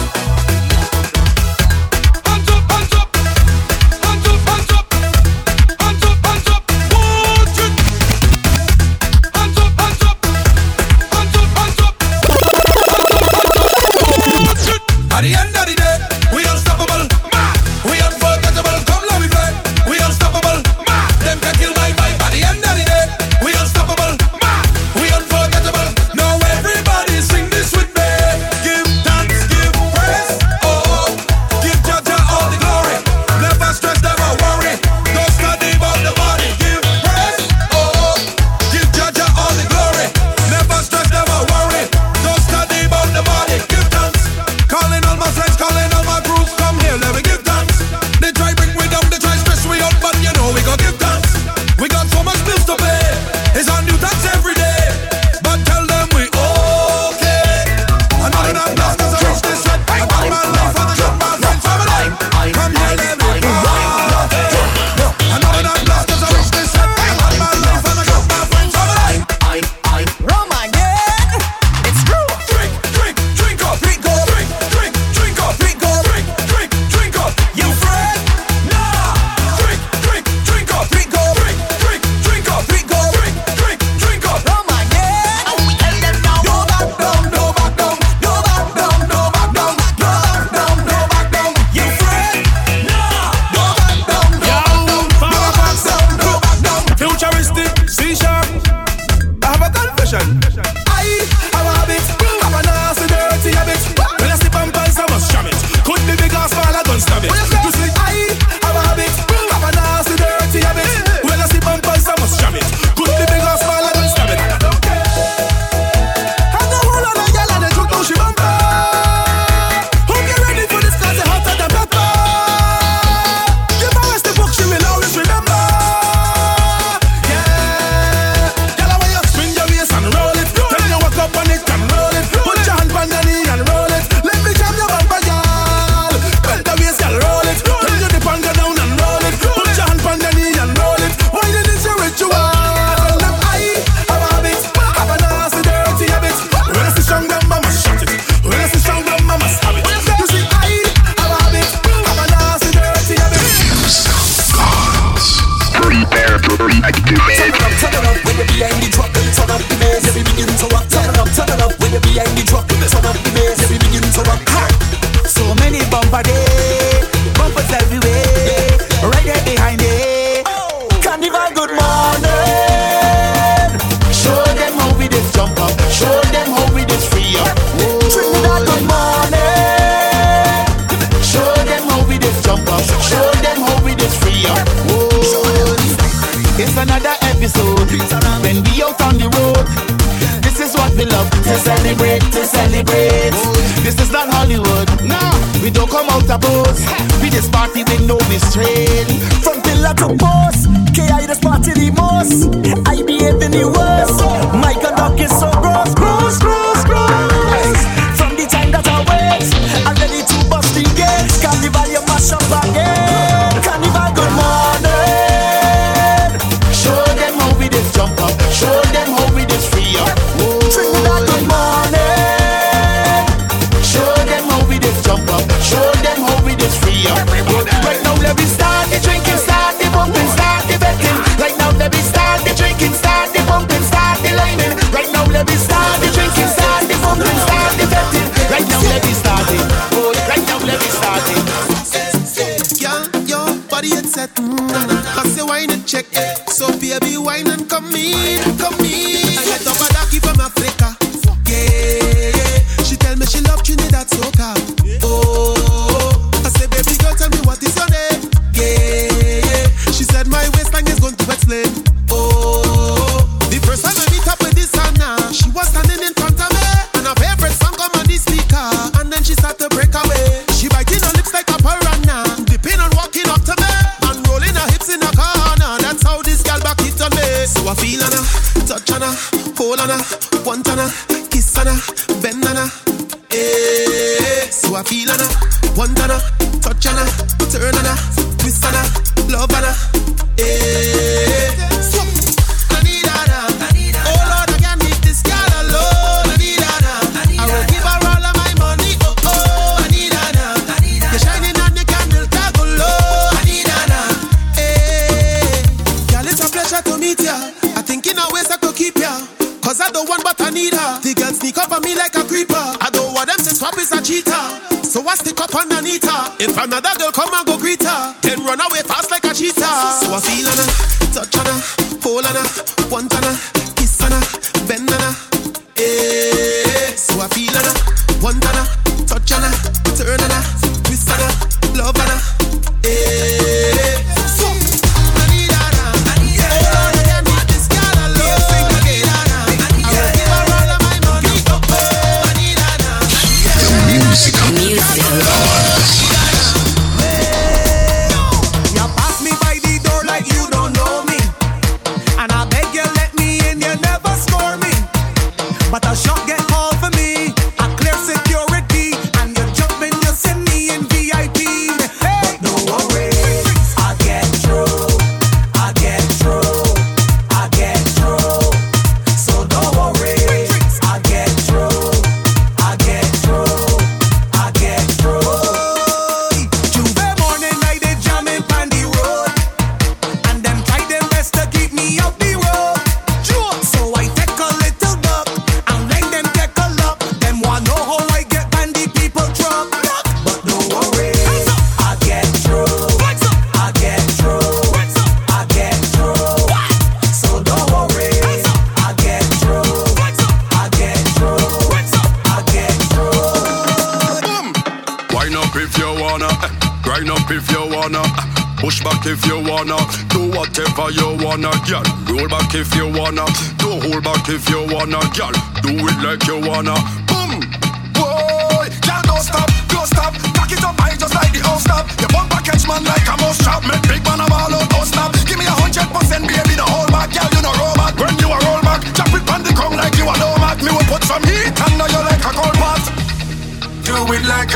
[200.02, 200.66] to post.
[200.96, 202.50] KI just party the most.
[202.88, 204.18] I behave in the worst.
[204.58, 204.71] My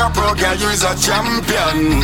[0.06, 2.00] a pro, girl, you is a champion.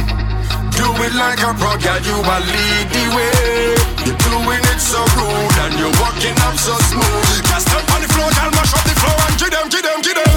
[0.75, 3.77] Do it like a pro, girl, you a lead the way.
[4.05, 7.47] You're doing it so rude and you're walking up so smooth.
[7.47, 10.01] Just step on the floor, girl, mash up the floor and get them, get them,
[10.03, 10.31] get them.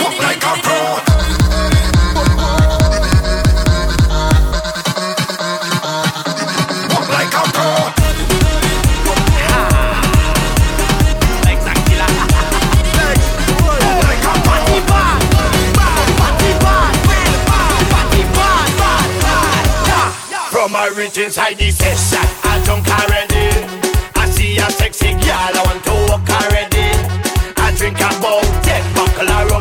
[0.00, 1.13] Walk like a pro.
[20.96, 22.24] Rich inside the session.
[22.44, 23.66] I drunk already.
[24.14, 26.86] I see a sexy girl, I want to walk already.
[27.56, 29.53] I drink about ten buckle already.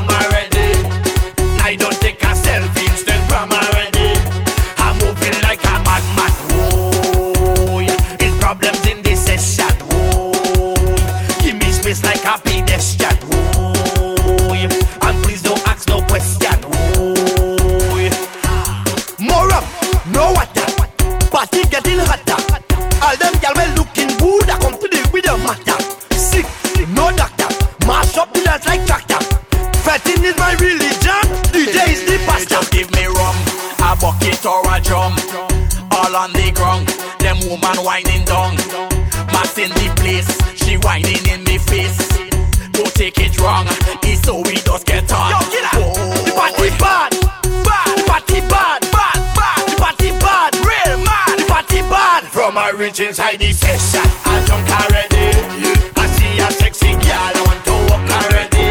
[53.00, 54.06] inside the session.
[54.26, 55.34] I jump already.
[55.98, 58.70] I see a sexy girl, I want to walk already.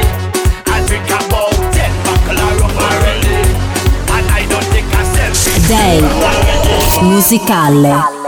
[0.67, 3.39] I drink about ten buckle of rum already.
[4.15, 5.67] And I don't take a selfie.
[5.67, 5.99] Day
[7.03, 8.22] musicale.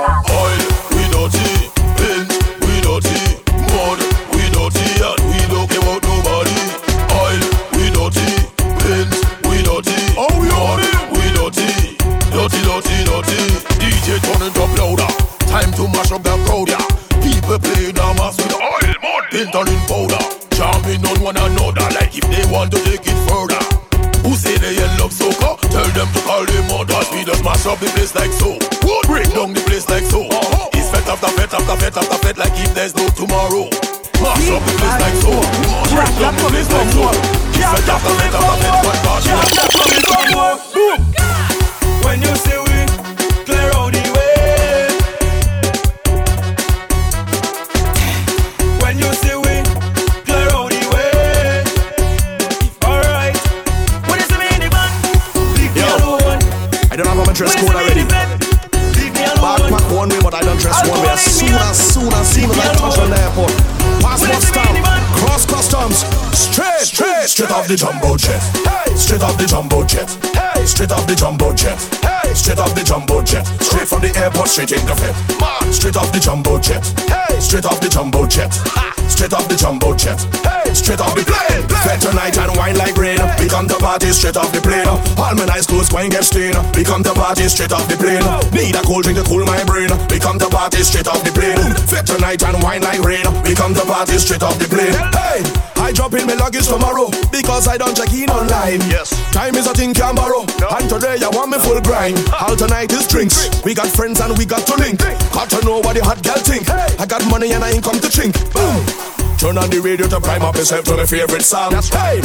[83.94, 84.90] party straight off the plane.
[84.90, 86.58] All my nice clothes go and get stained.
[86.74, 88.26] We come to party straight off the plane.
[88.50, 89.86] Need a cold drink to cool my brain.
[90.10, 91.62] We come to party straight off the plane.
[91.86, 93.22] Fit tonight and wine like rain.
[93.46, 94.98] We come to party straight off the plane.
[95.14, 95.46] Hey,
[95.78, 98.82] I drop in my luggage tomorrow because I don't check in online.
[98.90, 100.42] Yes, time is a thing can borrow.
[100.58, 100.74] No.
[100.74, 102.18] And today I want me full grind.
[102.34, 103.46] All tonight is drinks.
[103.62, 104.98] We got friends and we got to link.
[105.30, 106.66] Got to know what the hot girl think.
[106.98, 108.34] I got money and I ain't come to drink.
[108.50, 109.23] Boom.
[109.44, 111.68] Turn on the radio to prime up yourself to my favorite song.
[111.68, 112.24] That's right.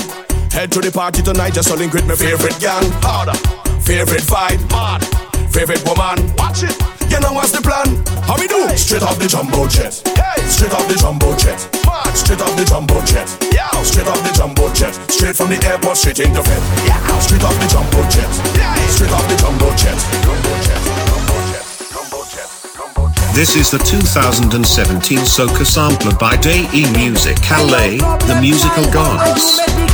[0.55, 2.87] Head to the party tonight, just to link with my favorite gang.
[3.03, 3.35] Harder,
[3.83, 5.03] favorite vibe, mad,
[5.51, 6.31] favorite woman.
[6.39, 6.71] Watch it.
[7.11, 7.91] You know what's the plan?
[8.23, 8.71] How we do?
[8.71, 8.79] Hey.
[8.79, 9.99] Straight off the jumbo jet.
[10.15, 10.39] Hey.
[10.47, 11.59] Straight off the jumbo jet.
[11.83, 12.15] March.
[12.15, 13.27] Straight off the jumbo jet.
[13.51, 13.67] Yeah.
[13.83, 14.95] Straight off the jumbo jet.
[15.11, 16.63] Straight from the airport, straight into bed.
[16.87, 17.03] Yeah.
[17.19, 18.31] Straight off the jumbo jet.
[18.55, 18.71] Yeah.
[18.87, 19.99] Straight off the jumbo jet.
[20.23, 20.98] Jumbo jet.
[23.39, 27.95] This is the 2017 Soca sampler by Day E Music LA,
[28.27, 29.88] The Musical Gods.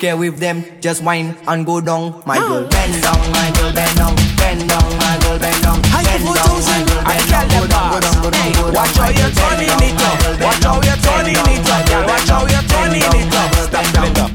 [0.00, 0.64] care with them.
[0.80, 2.66] Just wine and go down, my girl.
[2.66, 5.76] Bend down, my girl, bend down, bend down, my girl, bend down.
[5.82, 7.04] Bend down, my girl, bend down.
[7.04, 8.74] bend down, go down, go down, go down.
[8.74, 10.40] Watch how you're turning it up.
[10.40, 12.08] Watch how you're turning it up.
[12.08, 13.54] Watch how you're turning it up.
[13.68, 14.29] Stop it up.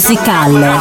[0.00, 0.80] musicale.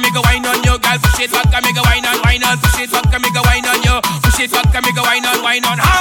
[0.00, 0.98] make a wine on you, girl.
[0.98, 2.58] Push it back and make a wine on, wine on.
[2.58, 4.00] Push it back and make a wine on you.
[4.22, 5.97] Push it back and make a wine on, wine on.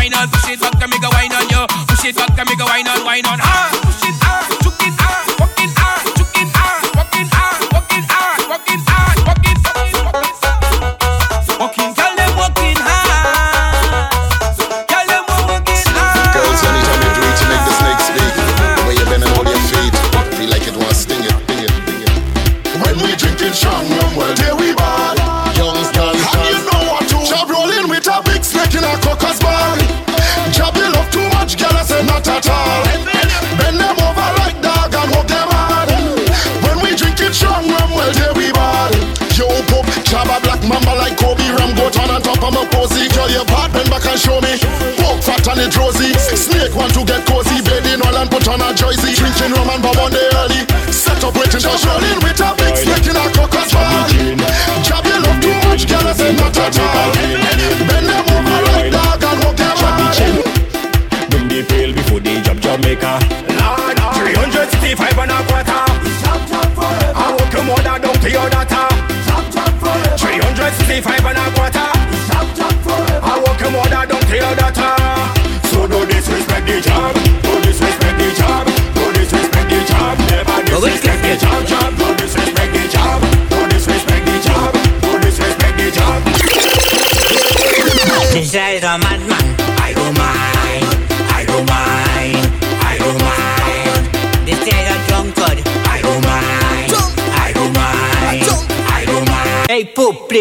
[0.00, 1.66] wine on, push it back and make a wine on you.
[1.86, 3.38] Push it back and make a wine on, wine on.
[3.42, 3.79] Ah!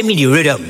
[0.01, 0.69] play me the rhythm.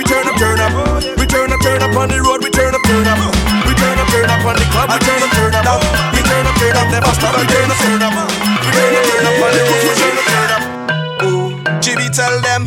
[0.00, 0.72] We turn up, turn up.
[1.20, 2.40] We turn up, turn up on the road.
[2.40, 3.20] We turn up, turn up.
[3.68, 4.88] We turn up, turn up on the club.
[4.88, 5.76] We turn up, turn up.
[6.16, 6.88] We turn up, turn up.
[6.88, 7.36] Never stop.
[7.36, 8.16] We turn up, turn up.
[8.64, 9.84] We turn up, turn up on the road.
[9.84, 11.82] We turn up, turn up.
[11.84, 12.64] Jimmy tell them,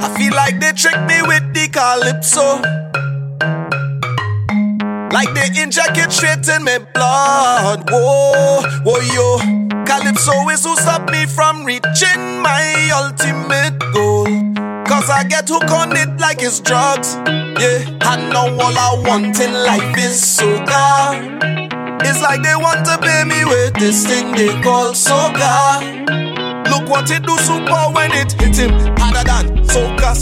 [0.00, 2.64] I feel like they tricked me with the calypso.
[5.12, 7.90] Like they inject it straight in my blood.
[7.90, 9.36] Whoa, whoa, yo.
[9.84, 14.09] Calypso is who stop me from reaching my ultimate goal.
[15.00, 17.16] Cause I get hooked on it like it's drugs.
[17.24, 21.16] Yeah, I know all I want in life is soca.
[22.04, 25.80] It's like they want to pay me with this thing they call soca.
[26.68, 30.12] Look what it do super when it hit him harder than soca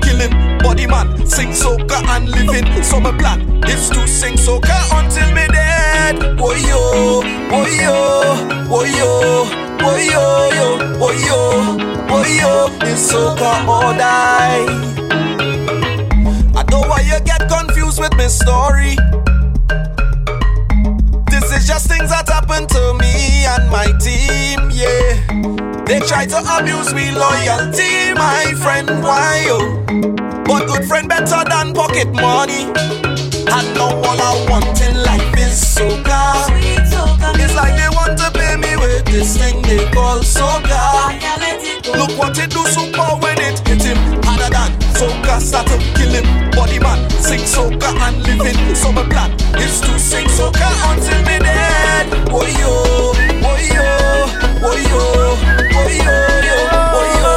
[0.00, 0.58] kill him.
[0.60, 5.46] body man sing soca and living so my plan is to sing soca until me
[5.48, 9.44] dead boy yo boy yo boy yo
[9.76, 14.66] boy yo yo boy yo boy yo it's soca or die
[16.54, 18.96] I know why you get confused with my story
[21.32, 25.32] this is just things that happen to me and my team yeah
[25.86, 28.88] they try to abuse me loyalty, my friend.
[29.02, 29.84] Why oh?
[30.46, 32.62] But good friend better than pocket money.
[33.56, 37.01] And now all I want in life is soca.
[37.40, 41.12] It's like they want to pay me with this thing they call soca.
[41.96, 46.10] Look what it do super when it hit him harder than soca start to kill
[46.10, 46.50] him.
[46.52, 48.74] Body man sing soca and living.
[48.74, 52.06] So my plan is to sing soca until me dead.
[52.30, 53.12] Oh yo,
[53.44, 53.86] oh yo,
[54.66, 55.02] oh yo.
[55.74, 56.14] Oh yo,
[56.48, 56.58] yo,
[56.98, 57.32] oh yo,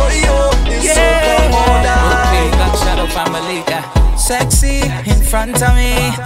[0.00, 0.36] oh yo,
[0.72, 1.76] it's soca or.
[2.16, 3.84] Okay, got shadow family, yeah.
[4.16, 4.80] Sexy
[5.10, 6.25] in front of me.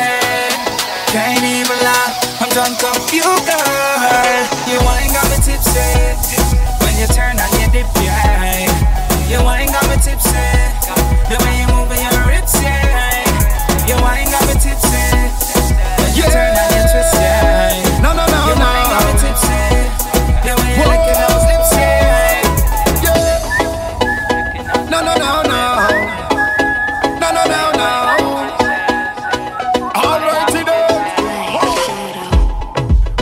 [1.11, 4.47] Can't even lie, I'm drunk off you, girl.
[4.63, 5.83] You ain't got me tipsy.
[6.79, 8.71] When you turn on your dip, yeah.
[9.27, 10.31] You ain't got me tipsy.
[11.27, 11.70] The way you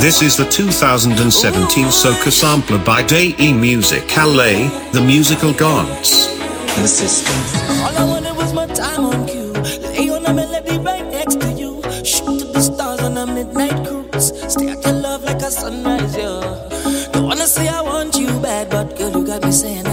[0.00, 6.26] This is the 2017 Soca sampler by Day E Music LA, The Musical Gods.
[6.68, 7.54] Persistence.
[7.82, 9.52] All I wanted was my time on cue.
[9.52, 11.82] Lay on a melody right next to you.
[12.02, 14.32] Shoot to the stars on a midnight cruise.
[14.50, 17.10] Stay at your love like a sunrise, yeah.
[17.12, 19.89] Don't wanna say I want you bad, but girl, you got me saying.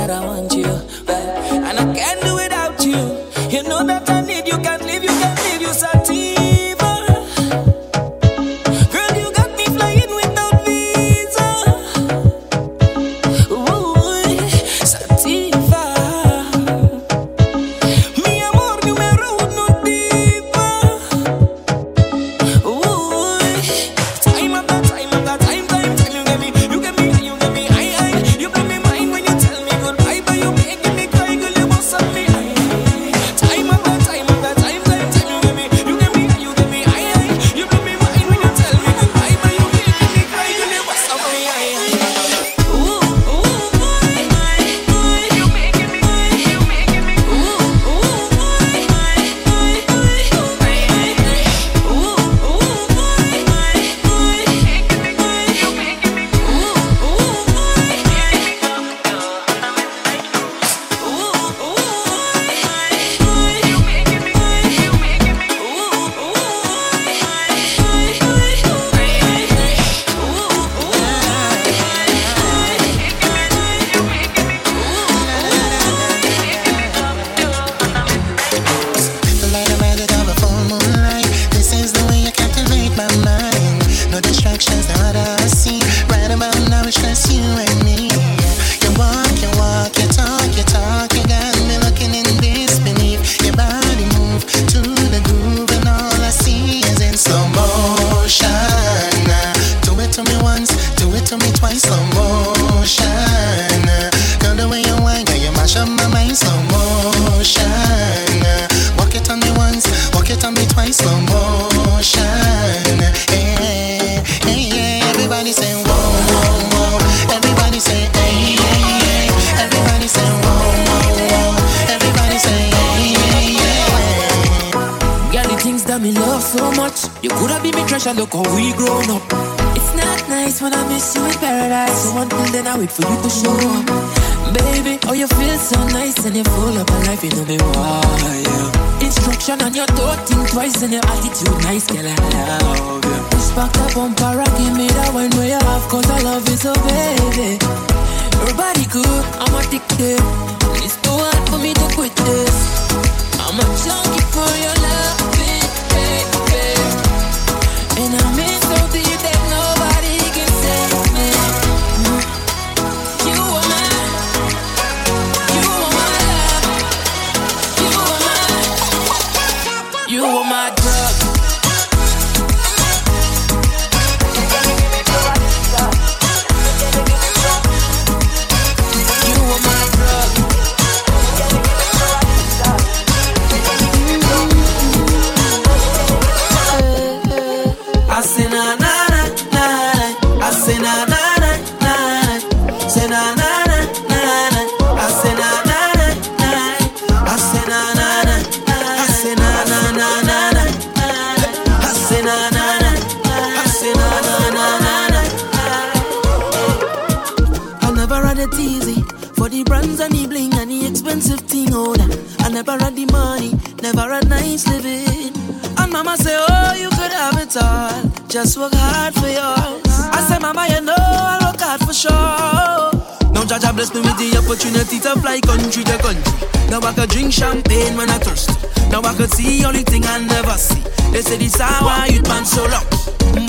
[221.98, 222.92] show.
[223.34, 226.38] Now Jah Jah bless me with the opportunity to fly country to country.
[226.70, 228.54] Now I could drink champagne when I trust.
[228.92, 230.84] Now I could see only thing I never see.
[231.12, 232.86] They say this how I youth man so long.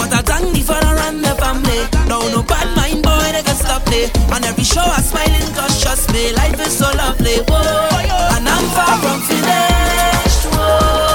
[0.00, 1.84] But I thank the father and the family.
[2.08, 4.08] Now no bad mind boy they can stop me.
[4.32, 7.44] And every show I smiling cause trust me life is so lovely.
[7.44, 8.32] Whoa.
[8.32, 10.44] And I'm far from finished.
[10.56, 11.07] Whoa.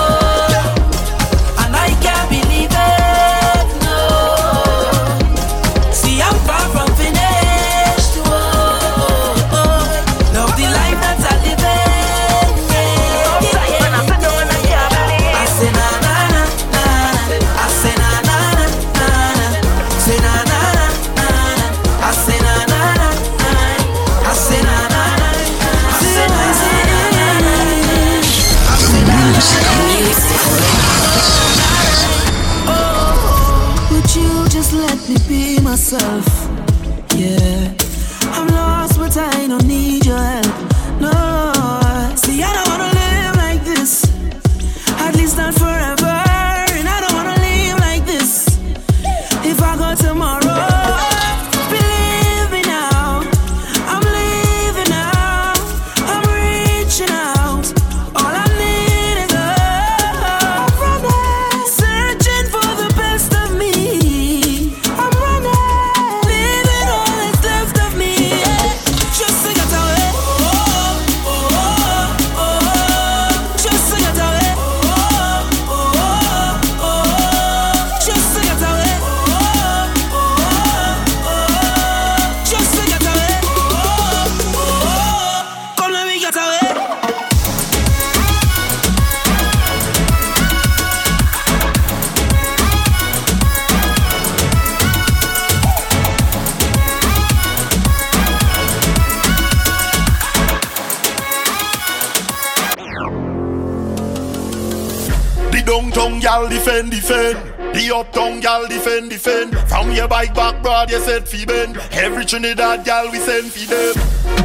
[106.64, 107.76] Defend, defend.
[107.76, 109.58] The uptown gal defend, defend.
[109.68, 111.78] From your bike back broad, you said fi bend.
[111.92, 113.96] Every Trinidad gal we send fi them.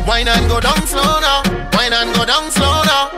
[0.07, 1.43] Wine and go down slow now.
[1.73, 3.15] Wine and go down slow now.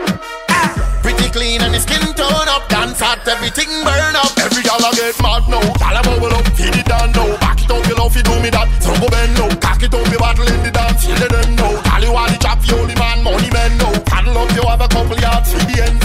[0.53, 2.69] Ah, Pretty clean and the skin tone up.
[2.69, 4.37] Dance hot, everything burn up.
[4.37, 5.65] Every gal a get mad now.
[5.81, 7.41] Gal a bubble up, feed it down now.
[7.41, 8.69] Back it up, you love fi do me that.
[8.85, 9.49] So go bend now.
[9.65, 11.09] Cock it up, you battle in the dance.
[11.09, 11.73] You let them know.
[11.89, 13.97] Gal you want the chop, you only man, money men know.
[14.05, 16.00] Paddle up, you have a couple yards, feed the end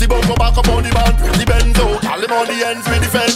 [0.00, 2.00] Sexy bum go back up on the band, pretty benzo.
[2.00, 3.29] Gal him on the ends, we defend yo.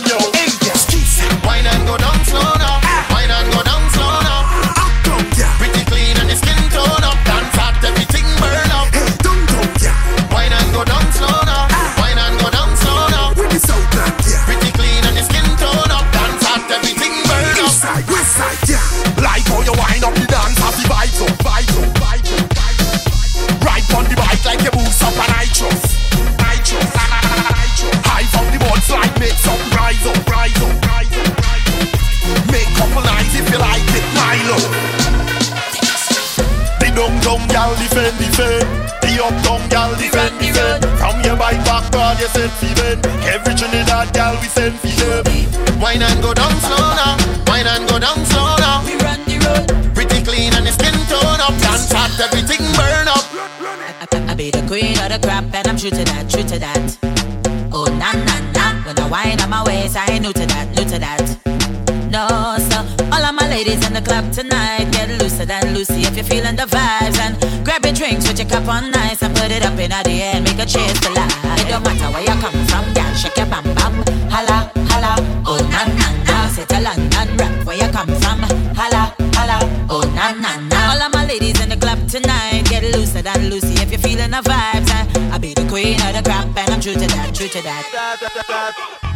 [63.55, 67.19] Ladies in the club tonight, get looser than Lucy if you're feeling the vibes.
[67.23, 70.11] And grab your drinks with your cup on nice and put it up in the
[70.11, 70.41] air.
[70.43, 71.39] Make a cheers to life.
[71.61, 73.95] It don't matter where you come from, girl, shake your bam bam,
[74.35, 74.59] holla
[74.91, 75.13] holla.
[75.47, 78.43] Oh na na na, say to London, rap where you come from,
[78.75, 79.59] holla holla.
[79.89, 83.51] Oh na na na, all of my ladies in the club tonight, get looser than
[83.51, 84.91] Lucy if you're feeling the vibes.
[84.91, 87.61] And I be the queen of the crap and I'm true to that, true to
[87.67, 87.83] that.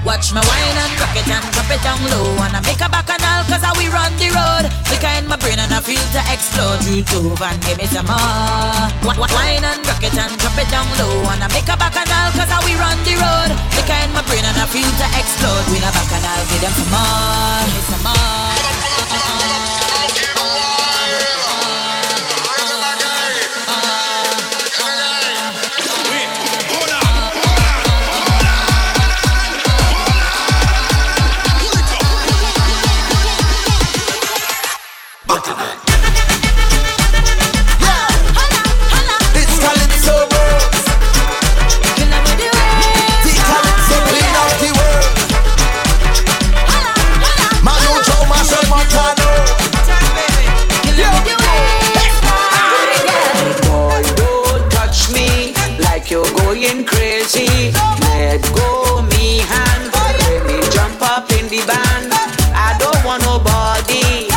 [0.02, 2.34] Watch me wine and rock it and drop it down low.
[2.42, 4.66] And I make a bacchanal cause I we run the road.
[4.90, 6.82] Liquor in my brain and I feel to explode.
[6.90, 8.90] You too and give me some more.
[9.06, 11.22] Wine and rock it and drop it down low.
[11.30, 13.54] And I make a bacchanal cause I we run the road.
[13.78, 15.70] Liquor in my brain and I feel to explode.
[15.70, 18.57] With a bacchanal give them some more Give me some more
[61.48, 62.12] the band.
[62.52, 64.28] I don't want nobody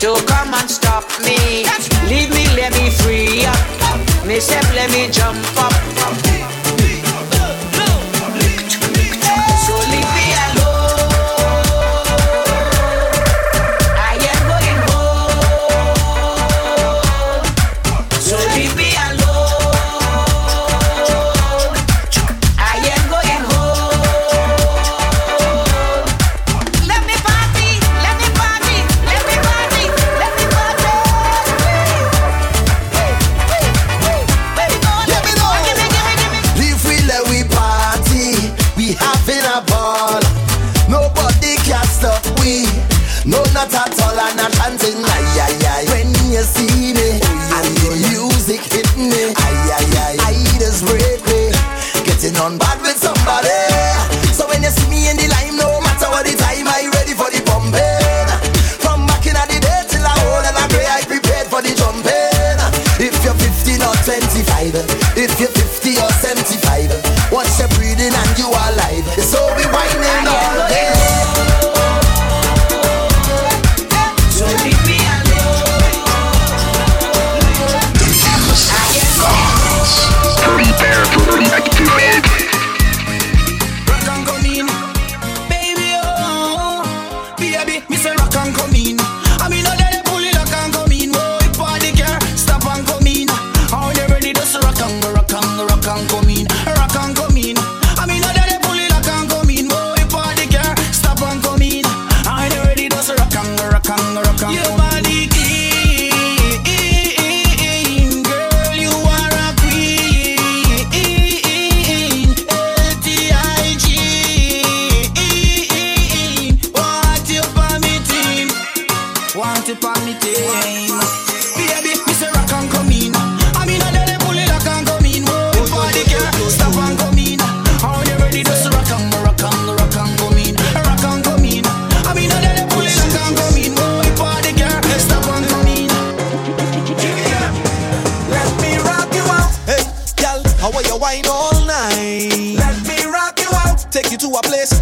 [0.00, 1.64] to come and stop me.
[2.08, 4.26] Leave me, let me free up.
[4.26, 6.25] Me step, let me jump up.
[52.46, 53.58] done bad with somebody.
[54.30, 57.14] So when you see me in the lime, no matter what the time, I ready
[57.18, 58.30] for the pumping.
[58.78, 61.74] From back in the day till I hold and I pray, I prepared for the
[61.74, 62.58] jumping.
[63.02, 65.15] If you're 15 or 25.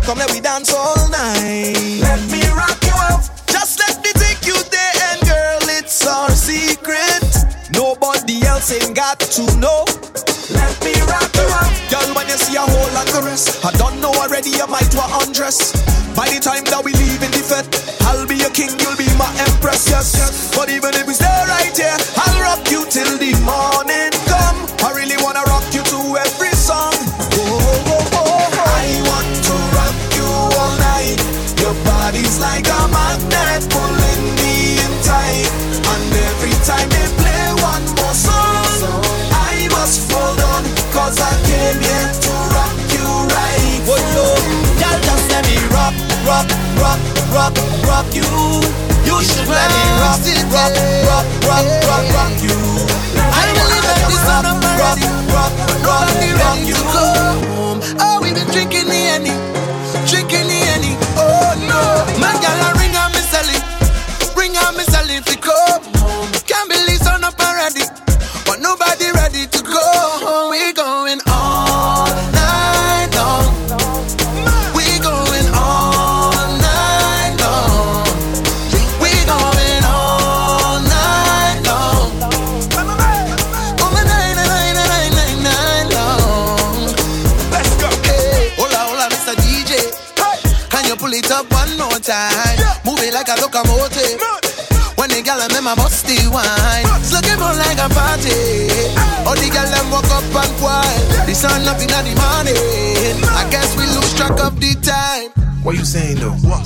[0.04, 0.43] come that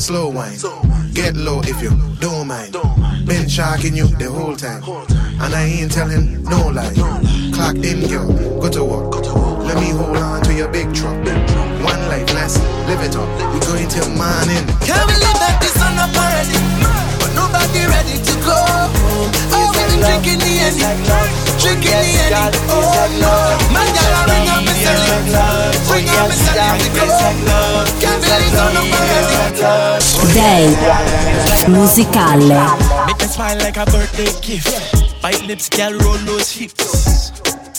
[0.09, 0.57] slow wine.
[1.13, 2.73] Get low if you don't mind.
[3.27, 4.83] Been shocking you the whole time.
[5.37, 6.97] And I ain't telling no lie.
[7.53, 9.13] Clock in, girl, go to work.
[9.69, 11.13] Let me hold on to your big truck.
[11.85, 12.57] One life, let's
[12.89, 13.29] live it up.
[13.53, 14.65] We going till morning.
[14.89, 16.57] Can we live like this on a party?
[17.21, 18.57] But nobody ready to go.
[19.53, 20.81] Oh, we been drinking the end.
[21.61, 22.57] Drinking the end.
[22.73, 22.81] Oh,
[23.21, 23.33] no.
[23.77, 24.68] Man, y'all are ring up.
[30.35, 30.75] Day
[31.69, 33.07] musicale.
[33.07, 35.23] Make you smile like a birthday gift.
[35.23, 37.31] Bite lips, girl, roll those hips.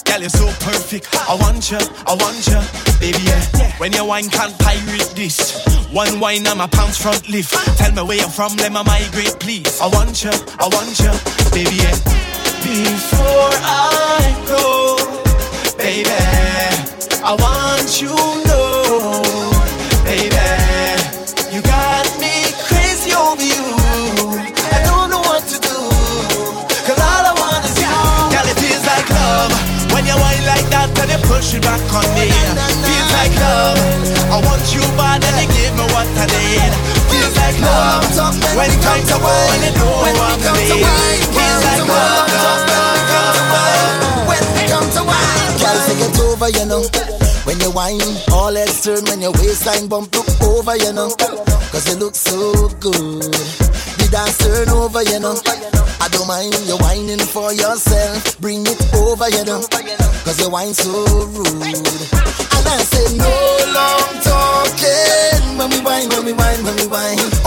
[0.04, 1.08] Girl, you're so perfect.
[1.30, 2.60] I want you, I want you,
[3.00, 3.24] baby.
[3.24, 3.72] Yeah.
[3.78, 5.66] When you wine, can't pirate this.
[5.91, 7.54] One wine, I'm a pounds front lift.
[7.78, 9.80] Tell me where you're from, let me migrate, please.
[9.80, 11.14] I want you, I want you,
[11.52, 11.78] baby.
[11.78, 11.96] Yeah.
[12.64, 14.98] Before I go,
[15.78, 16.89] baby
[18.48, 19.22] know,
[20.04, 20.40] baby.
[21.52, 23.66] You got me crazy over you.
[24.72, 25.80] I don't know what to do,
[26.88, 27.91] cause all I want is you.
[28.32, 29.52] Girl, it feels like love
[29.91, 32.32] when you wine like that and you push it back on me.
[32.88, 33.78] Feels like love.
[34.32, 36.72] I want you bad and you give me what I need.
[37.12, 38.08] Feels like love
[38.56, 40.88] when to wine and you know what I mean.
[41.36, 42.59] Feels like love.
[46.50, 46.82] Over, you know.
[47.46, 48.02] When you wine,
[48.32, 51.10] all heads turn when your waistline bump look over, you know.
[51.70, 53.22] Cause you look so good.
[53.22, 55.38] The dance turn over, you know.
[56.02, 58.40] I don't mind you wining for yourself.
[58.40, 59.62] Bring it over, you know.
[60.26, 61.06] Cause you wine so
[61.38, 61.62] rude.
[61.62, 63.30] And I say no
[63.70, 65.58] long talking.
[65.58, 67.39] When we wine, when we wine, when we wine.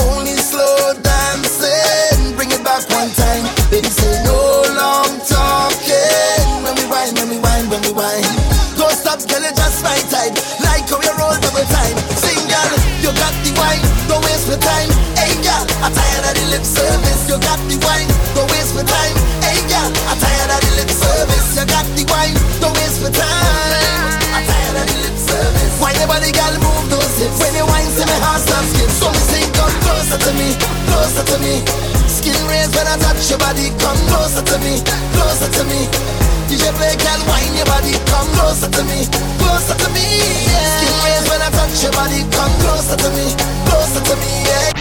[14.53, 14.93] My time.
[15.17, 17.25] Hey, girl, I'm tired of the lip service.
[17.25, 18.09] You got the wine.
[18.37, 19.17] Don't waste my time.
[19.41, 21.57] Hey, girl, I'm tired of the lip service.
[21.57, 22.37] You got the wine.
[22.61, 24.21] Don't waste my time.
[24.37, 25.73] I'm tired of the lip service.
[25.81, 27.41] Why body, girl, move those hips?
[27.41, 28.93] When you wine, see my heart stop skip.
[28.93, 30.53] So me sing, come closer to me,
[30.93, 31.65] closer to me.
[32.05, 33.73] Skin raised when I touch your body.
[33.81, 34.85] Come closer to me,
[35.17, 35.89] closer to me.
[36.53, 37.97] DJ play, girl, wine your body.
[38.13, 39.09] Come closer to me,
[39.41, 40.05] closer to me.
[40.45, 40.77] Yeah.
[40.77, 41.32] Skin raised
[41.63, 42.21] touch your body.
[42.31, 43.27] Come closer to me,
[43.67, 44.31] closer to me.
[44.49, 44.73] Yeah.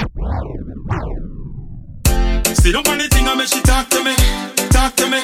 [2.87, 4.15] On the thing and make she talk to me.
[4.69, 5.19] Talk to me.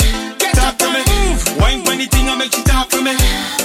[0.53, 1.01] talk to me.
[1.59, 3.56] Wine on the thing and make she talk to me.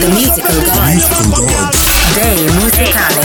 [0.00, 1.76] The musical gods.
[2.14, 3.20] Day Musicale.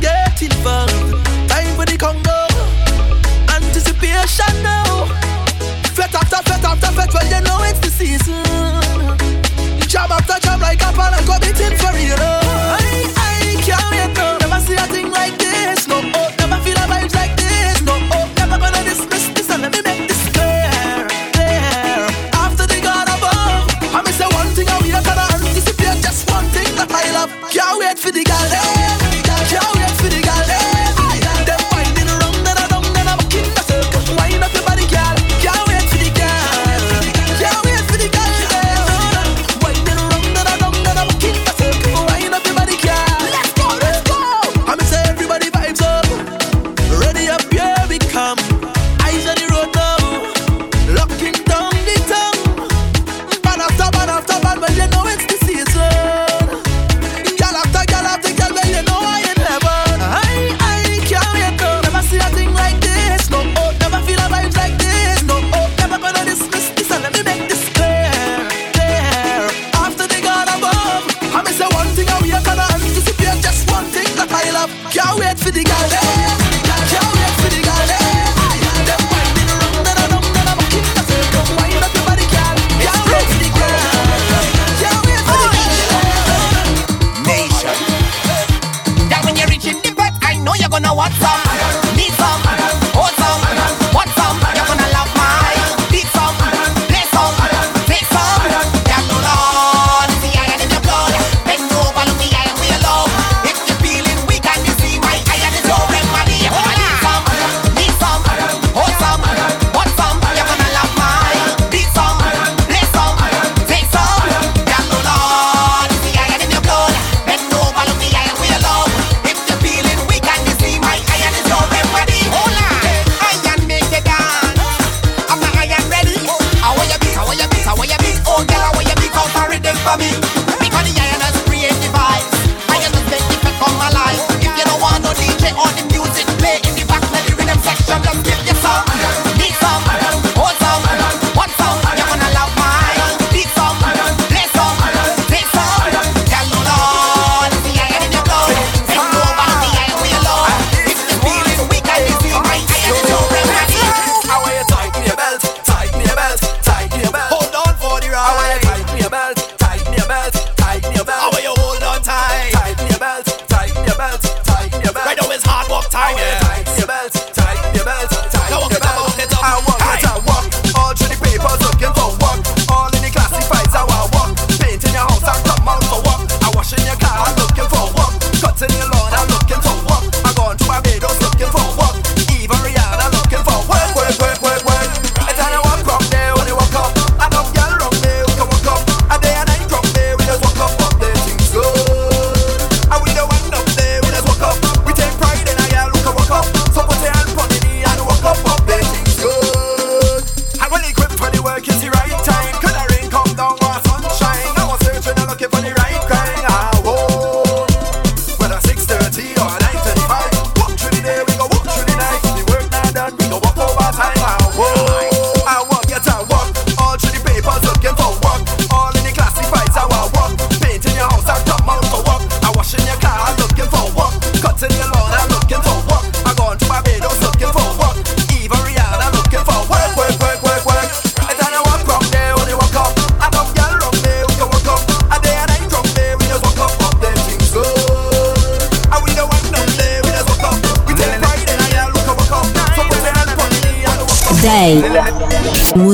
[0.00, 0.92] Get involved.
[1.48, 2.46] Time for the Congo.
[3.52, 5.06] Anticipation now.
[5.98, 6.90] After fete after.
[7.12, 8.44] Well, you know it's the season.
[9.88, 12.45] Jam after jam like a pan and go beating for real.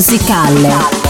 [0.02, 1.01] Musicale.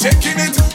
[0.00, 0.69] Shaking it.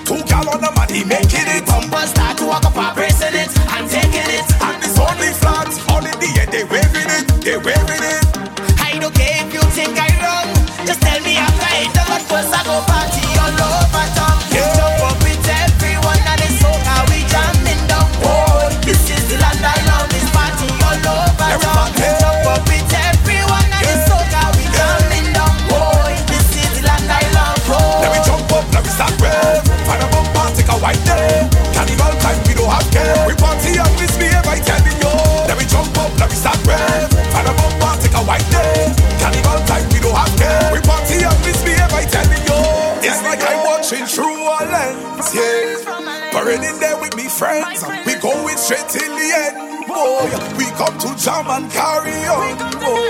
[46.45, 49.57] Parading there with me friends, we going straight till the end.
[49.89, 50.29] Boy,
[50.61, 52.53] we come to jam and carry on.
[52.85, 53.09] Boy.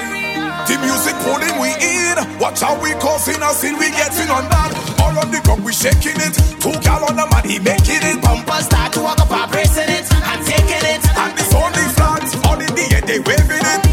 [0.64, 2.16] The music pulling we in.
[2.40, 4.72] Watch how we causing us in, we getting on that.
[5.04, 6.32] All on the ground, we shaking it.
[6.64, 8.24] Two gal on the man, he making it.
[8.24, 10.08] Bumpers start to walk up, I'm pressing it.
[10.24, 11.04] I'm taking it.
[11.04, 12.24] And it's only flat.
[12.48, 13.85] All in the air, they waving it.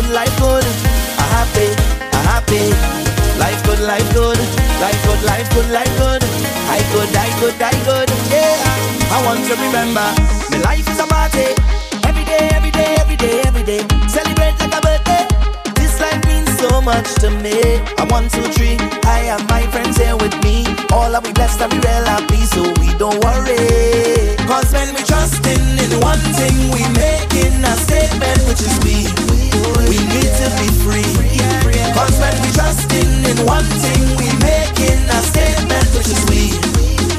[0.00, 0.64] Good, life good.
[1.18, 1.68] A happy,
[2.14, 2.70] a happy.
[3.38, 4.38] Life good, life good,
[4.82, 6.22] life good, life good, life good.
[6.70, 8.08] I good, I good, I good.
[8.30, 10.06] Yeah, I want to remember,
[10.50, 11.50] my life is a party.
[12.06, 13.82] Every day, every day, every day, every day.
[14.06, 15.24] Celebrate like a birthday.
[15.74, 17.58] This life means so much to me.
[17.98, 18.76] I one, two, three.
[19.02, 20.66] I have my friends here with me.
[20.92, 24.36] All are we blessed and we real happy, so we don't worry.
[24.46, 29.27] Cause when we trusting in one thing, we making a statement, which is we.
[29.90, 31.08] We need to be free.
[31.94, 36.54] Cause when we trusting in one thing, we making a statement, which is we.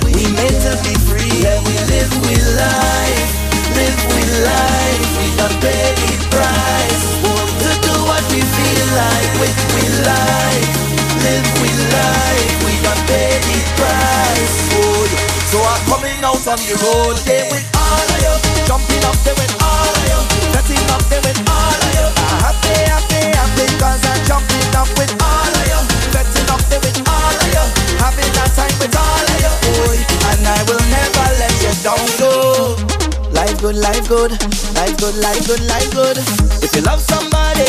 [0.07, 1.28] We made to be free.
[1.44, 3.32] Yeah, we live with life.
[3.76, 5.07] Live with life.
[5.20, 7.03] We don't pay the price.
[7.28, 10.72] Want To do what we feel like with we life.
[11.28, 12.52] Live with life.
[12.64, 14.56] We don't pay the price.
[14.72, 15.28] Yeah.
[15.52, 18.36] So I'm coming out on the road there with all of you.
[18.68, 19.59] Jumping up all of
[20.70, 22.06] Setting up with all of you.
[22.30, 24.70] I'm happy, happy, happy cause I'm jumping
[25.02, 25.82] with all of you.
[26.14, 27.66] With all of you.
[27.98, 29.50] Having time with all of you.
[29.66, 29.98] Boy,
[30.30, 31.98] and I will never let you down.
[33.34, 34.32] Life good, life good.
[34.78, 36.18] Life good, life good, life good.
[36.62, 37.66] If you love somebody,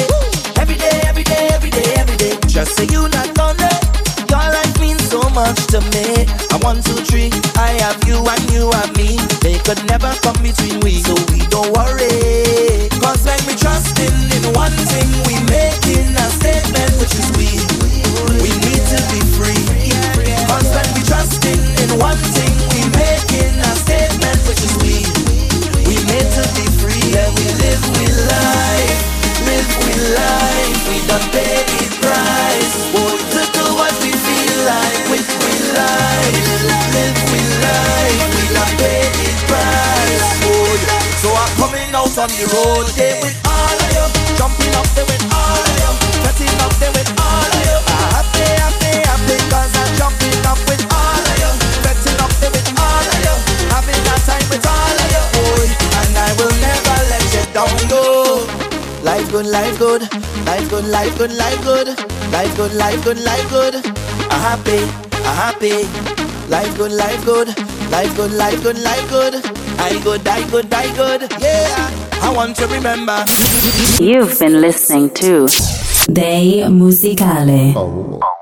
[0.60, 2.36] every day, every day, every day, every day.
[2.48, 3.89] Just say you not lonely.
[4.30, 6.24] Your life means so much to me.
[6.54, 7.30] I want two, three.
[7.58, 9.18] I have you and you have me.
[9.42, 12.88] They could never come between we, so we don't worry.
[13.02, 14.14] Cause when we trust in
[14.54, 17.50] one thing, we making a statement which is we.
[18.38, 19.66] We need to be free.
[20.46, 25.02] Cause when we trust in one thing, we making a statement which is we.
[25.90, 27.02] We need to be free.
[27.14, 29.02] Let we live, we life,
[29.42, 30.78] live, we life.
[30.86, 32.76] We done pay the price.
[32.94, 33.59] Boy,
[42.20, 44.04] on the road They with all of you
[44.36, 45.90] Jumping up with all of you
[46.60, 47.80] up with all of you
[49.08, 49.24] I'm
[49.72, 51.48] I'm jumping up with all of you
[52.20, 53.34] up with all of you
[53.72, 55.64] Having time with all of you Boy,
[55.96, 56.89] and I will never
[59.32, 60.02] Life good, life good,
[60.44, 61.88] life good, life good, life good,
[62.32, 63.74] life good, life good, life good.
[64.28, 64.82] I'm happy,
[65.14, 65.86] I'm happy.
[66.50, 67.48] Life good, life good,
[67.92, 69.34] life good, life good, life good.
[69.78, 71.30] I good, I good, I good.
[71.40, 73.24] Yeah, I want to remember.
[74.00, 75.46] You've been listening to
[76.12, 77.74] Day Musicale.
[77.76, 78.39] Oh.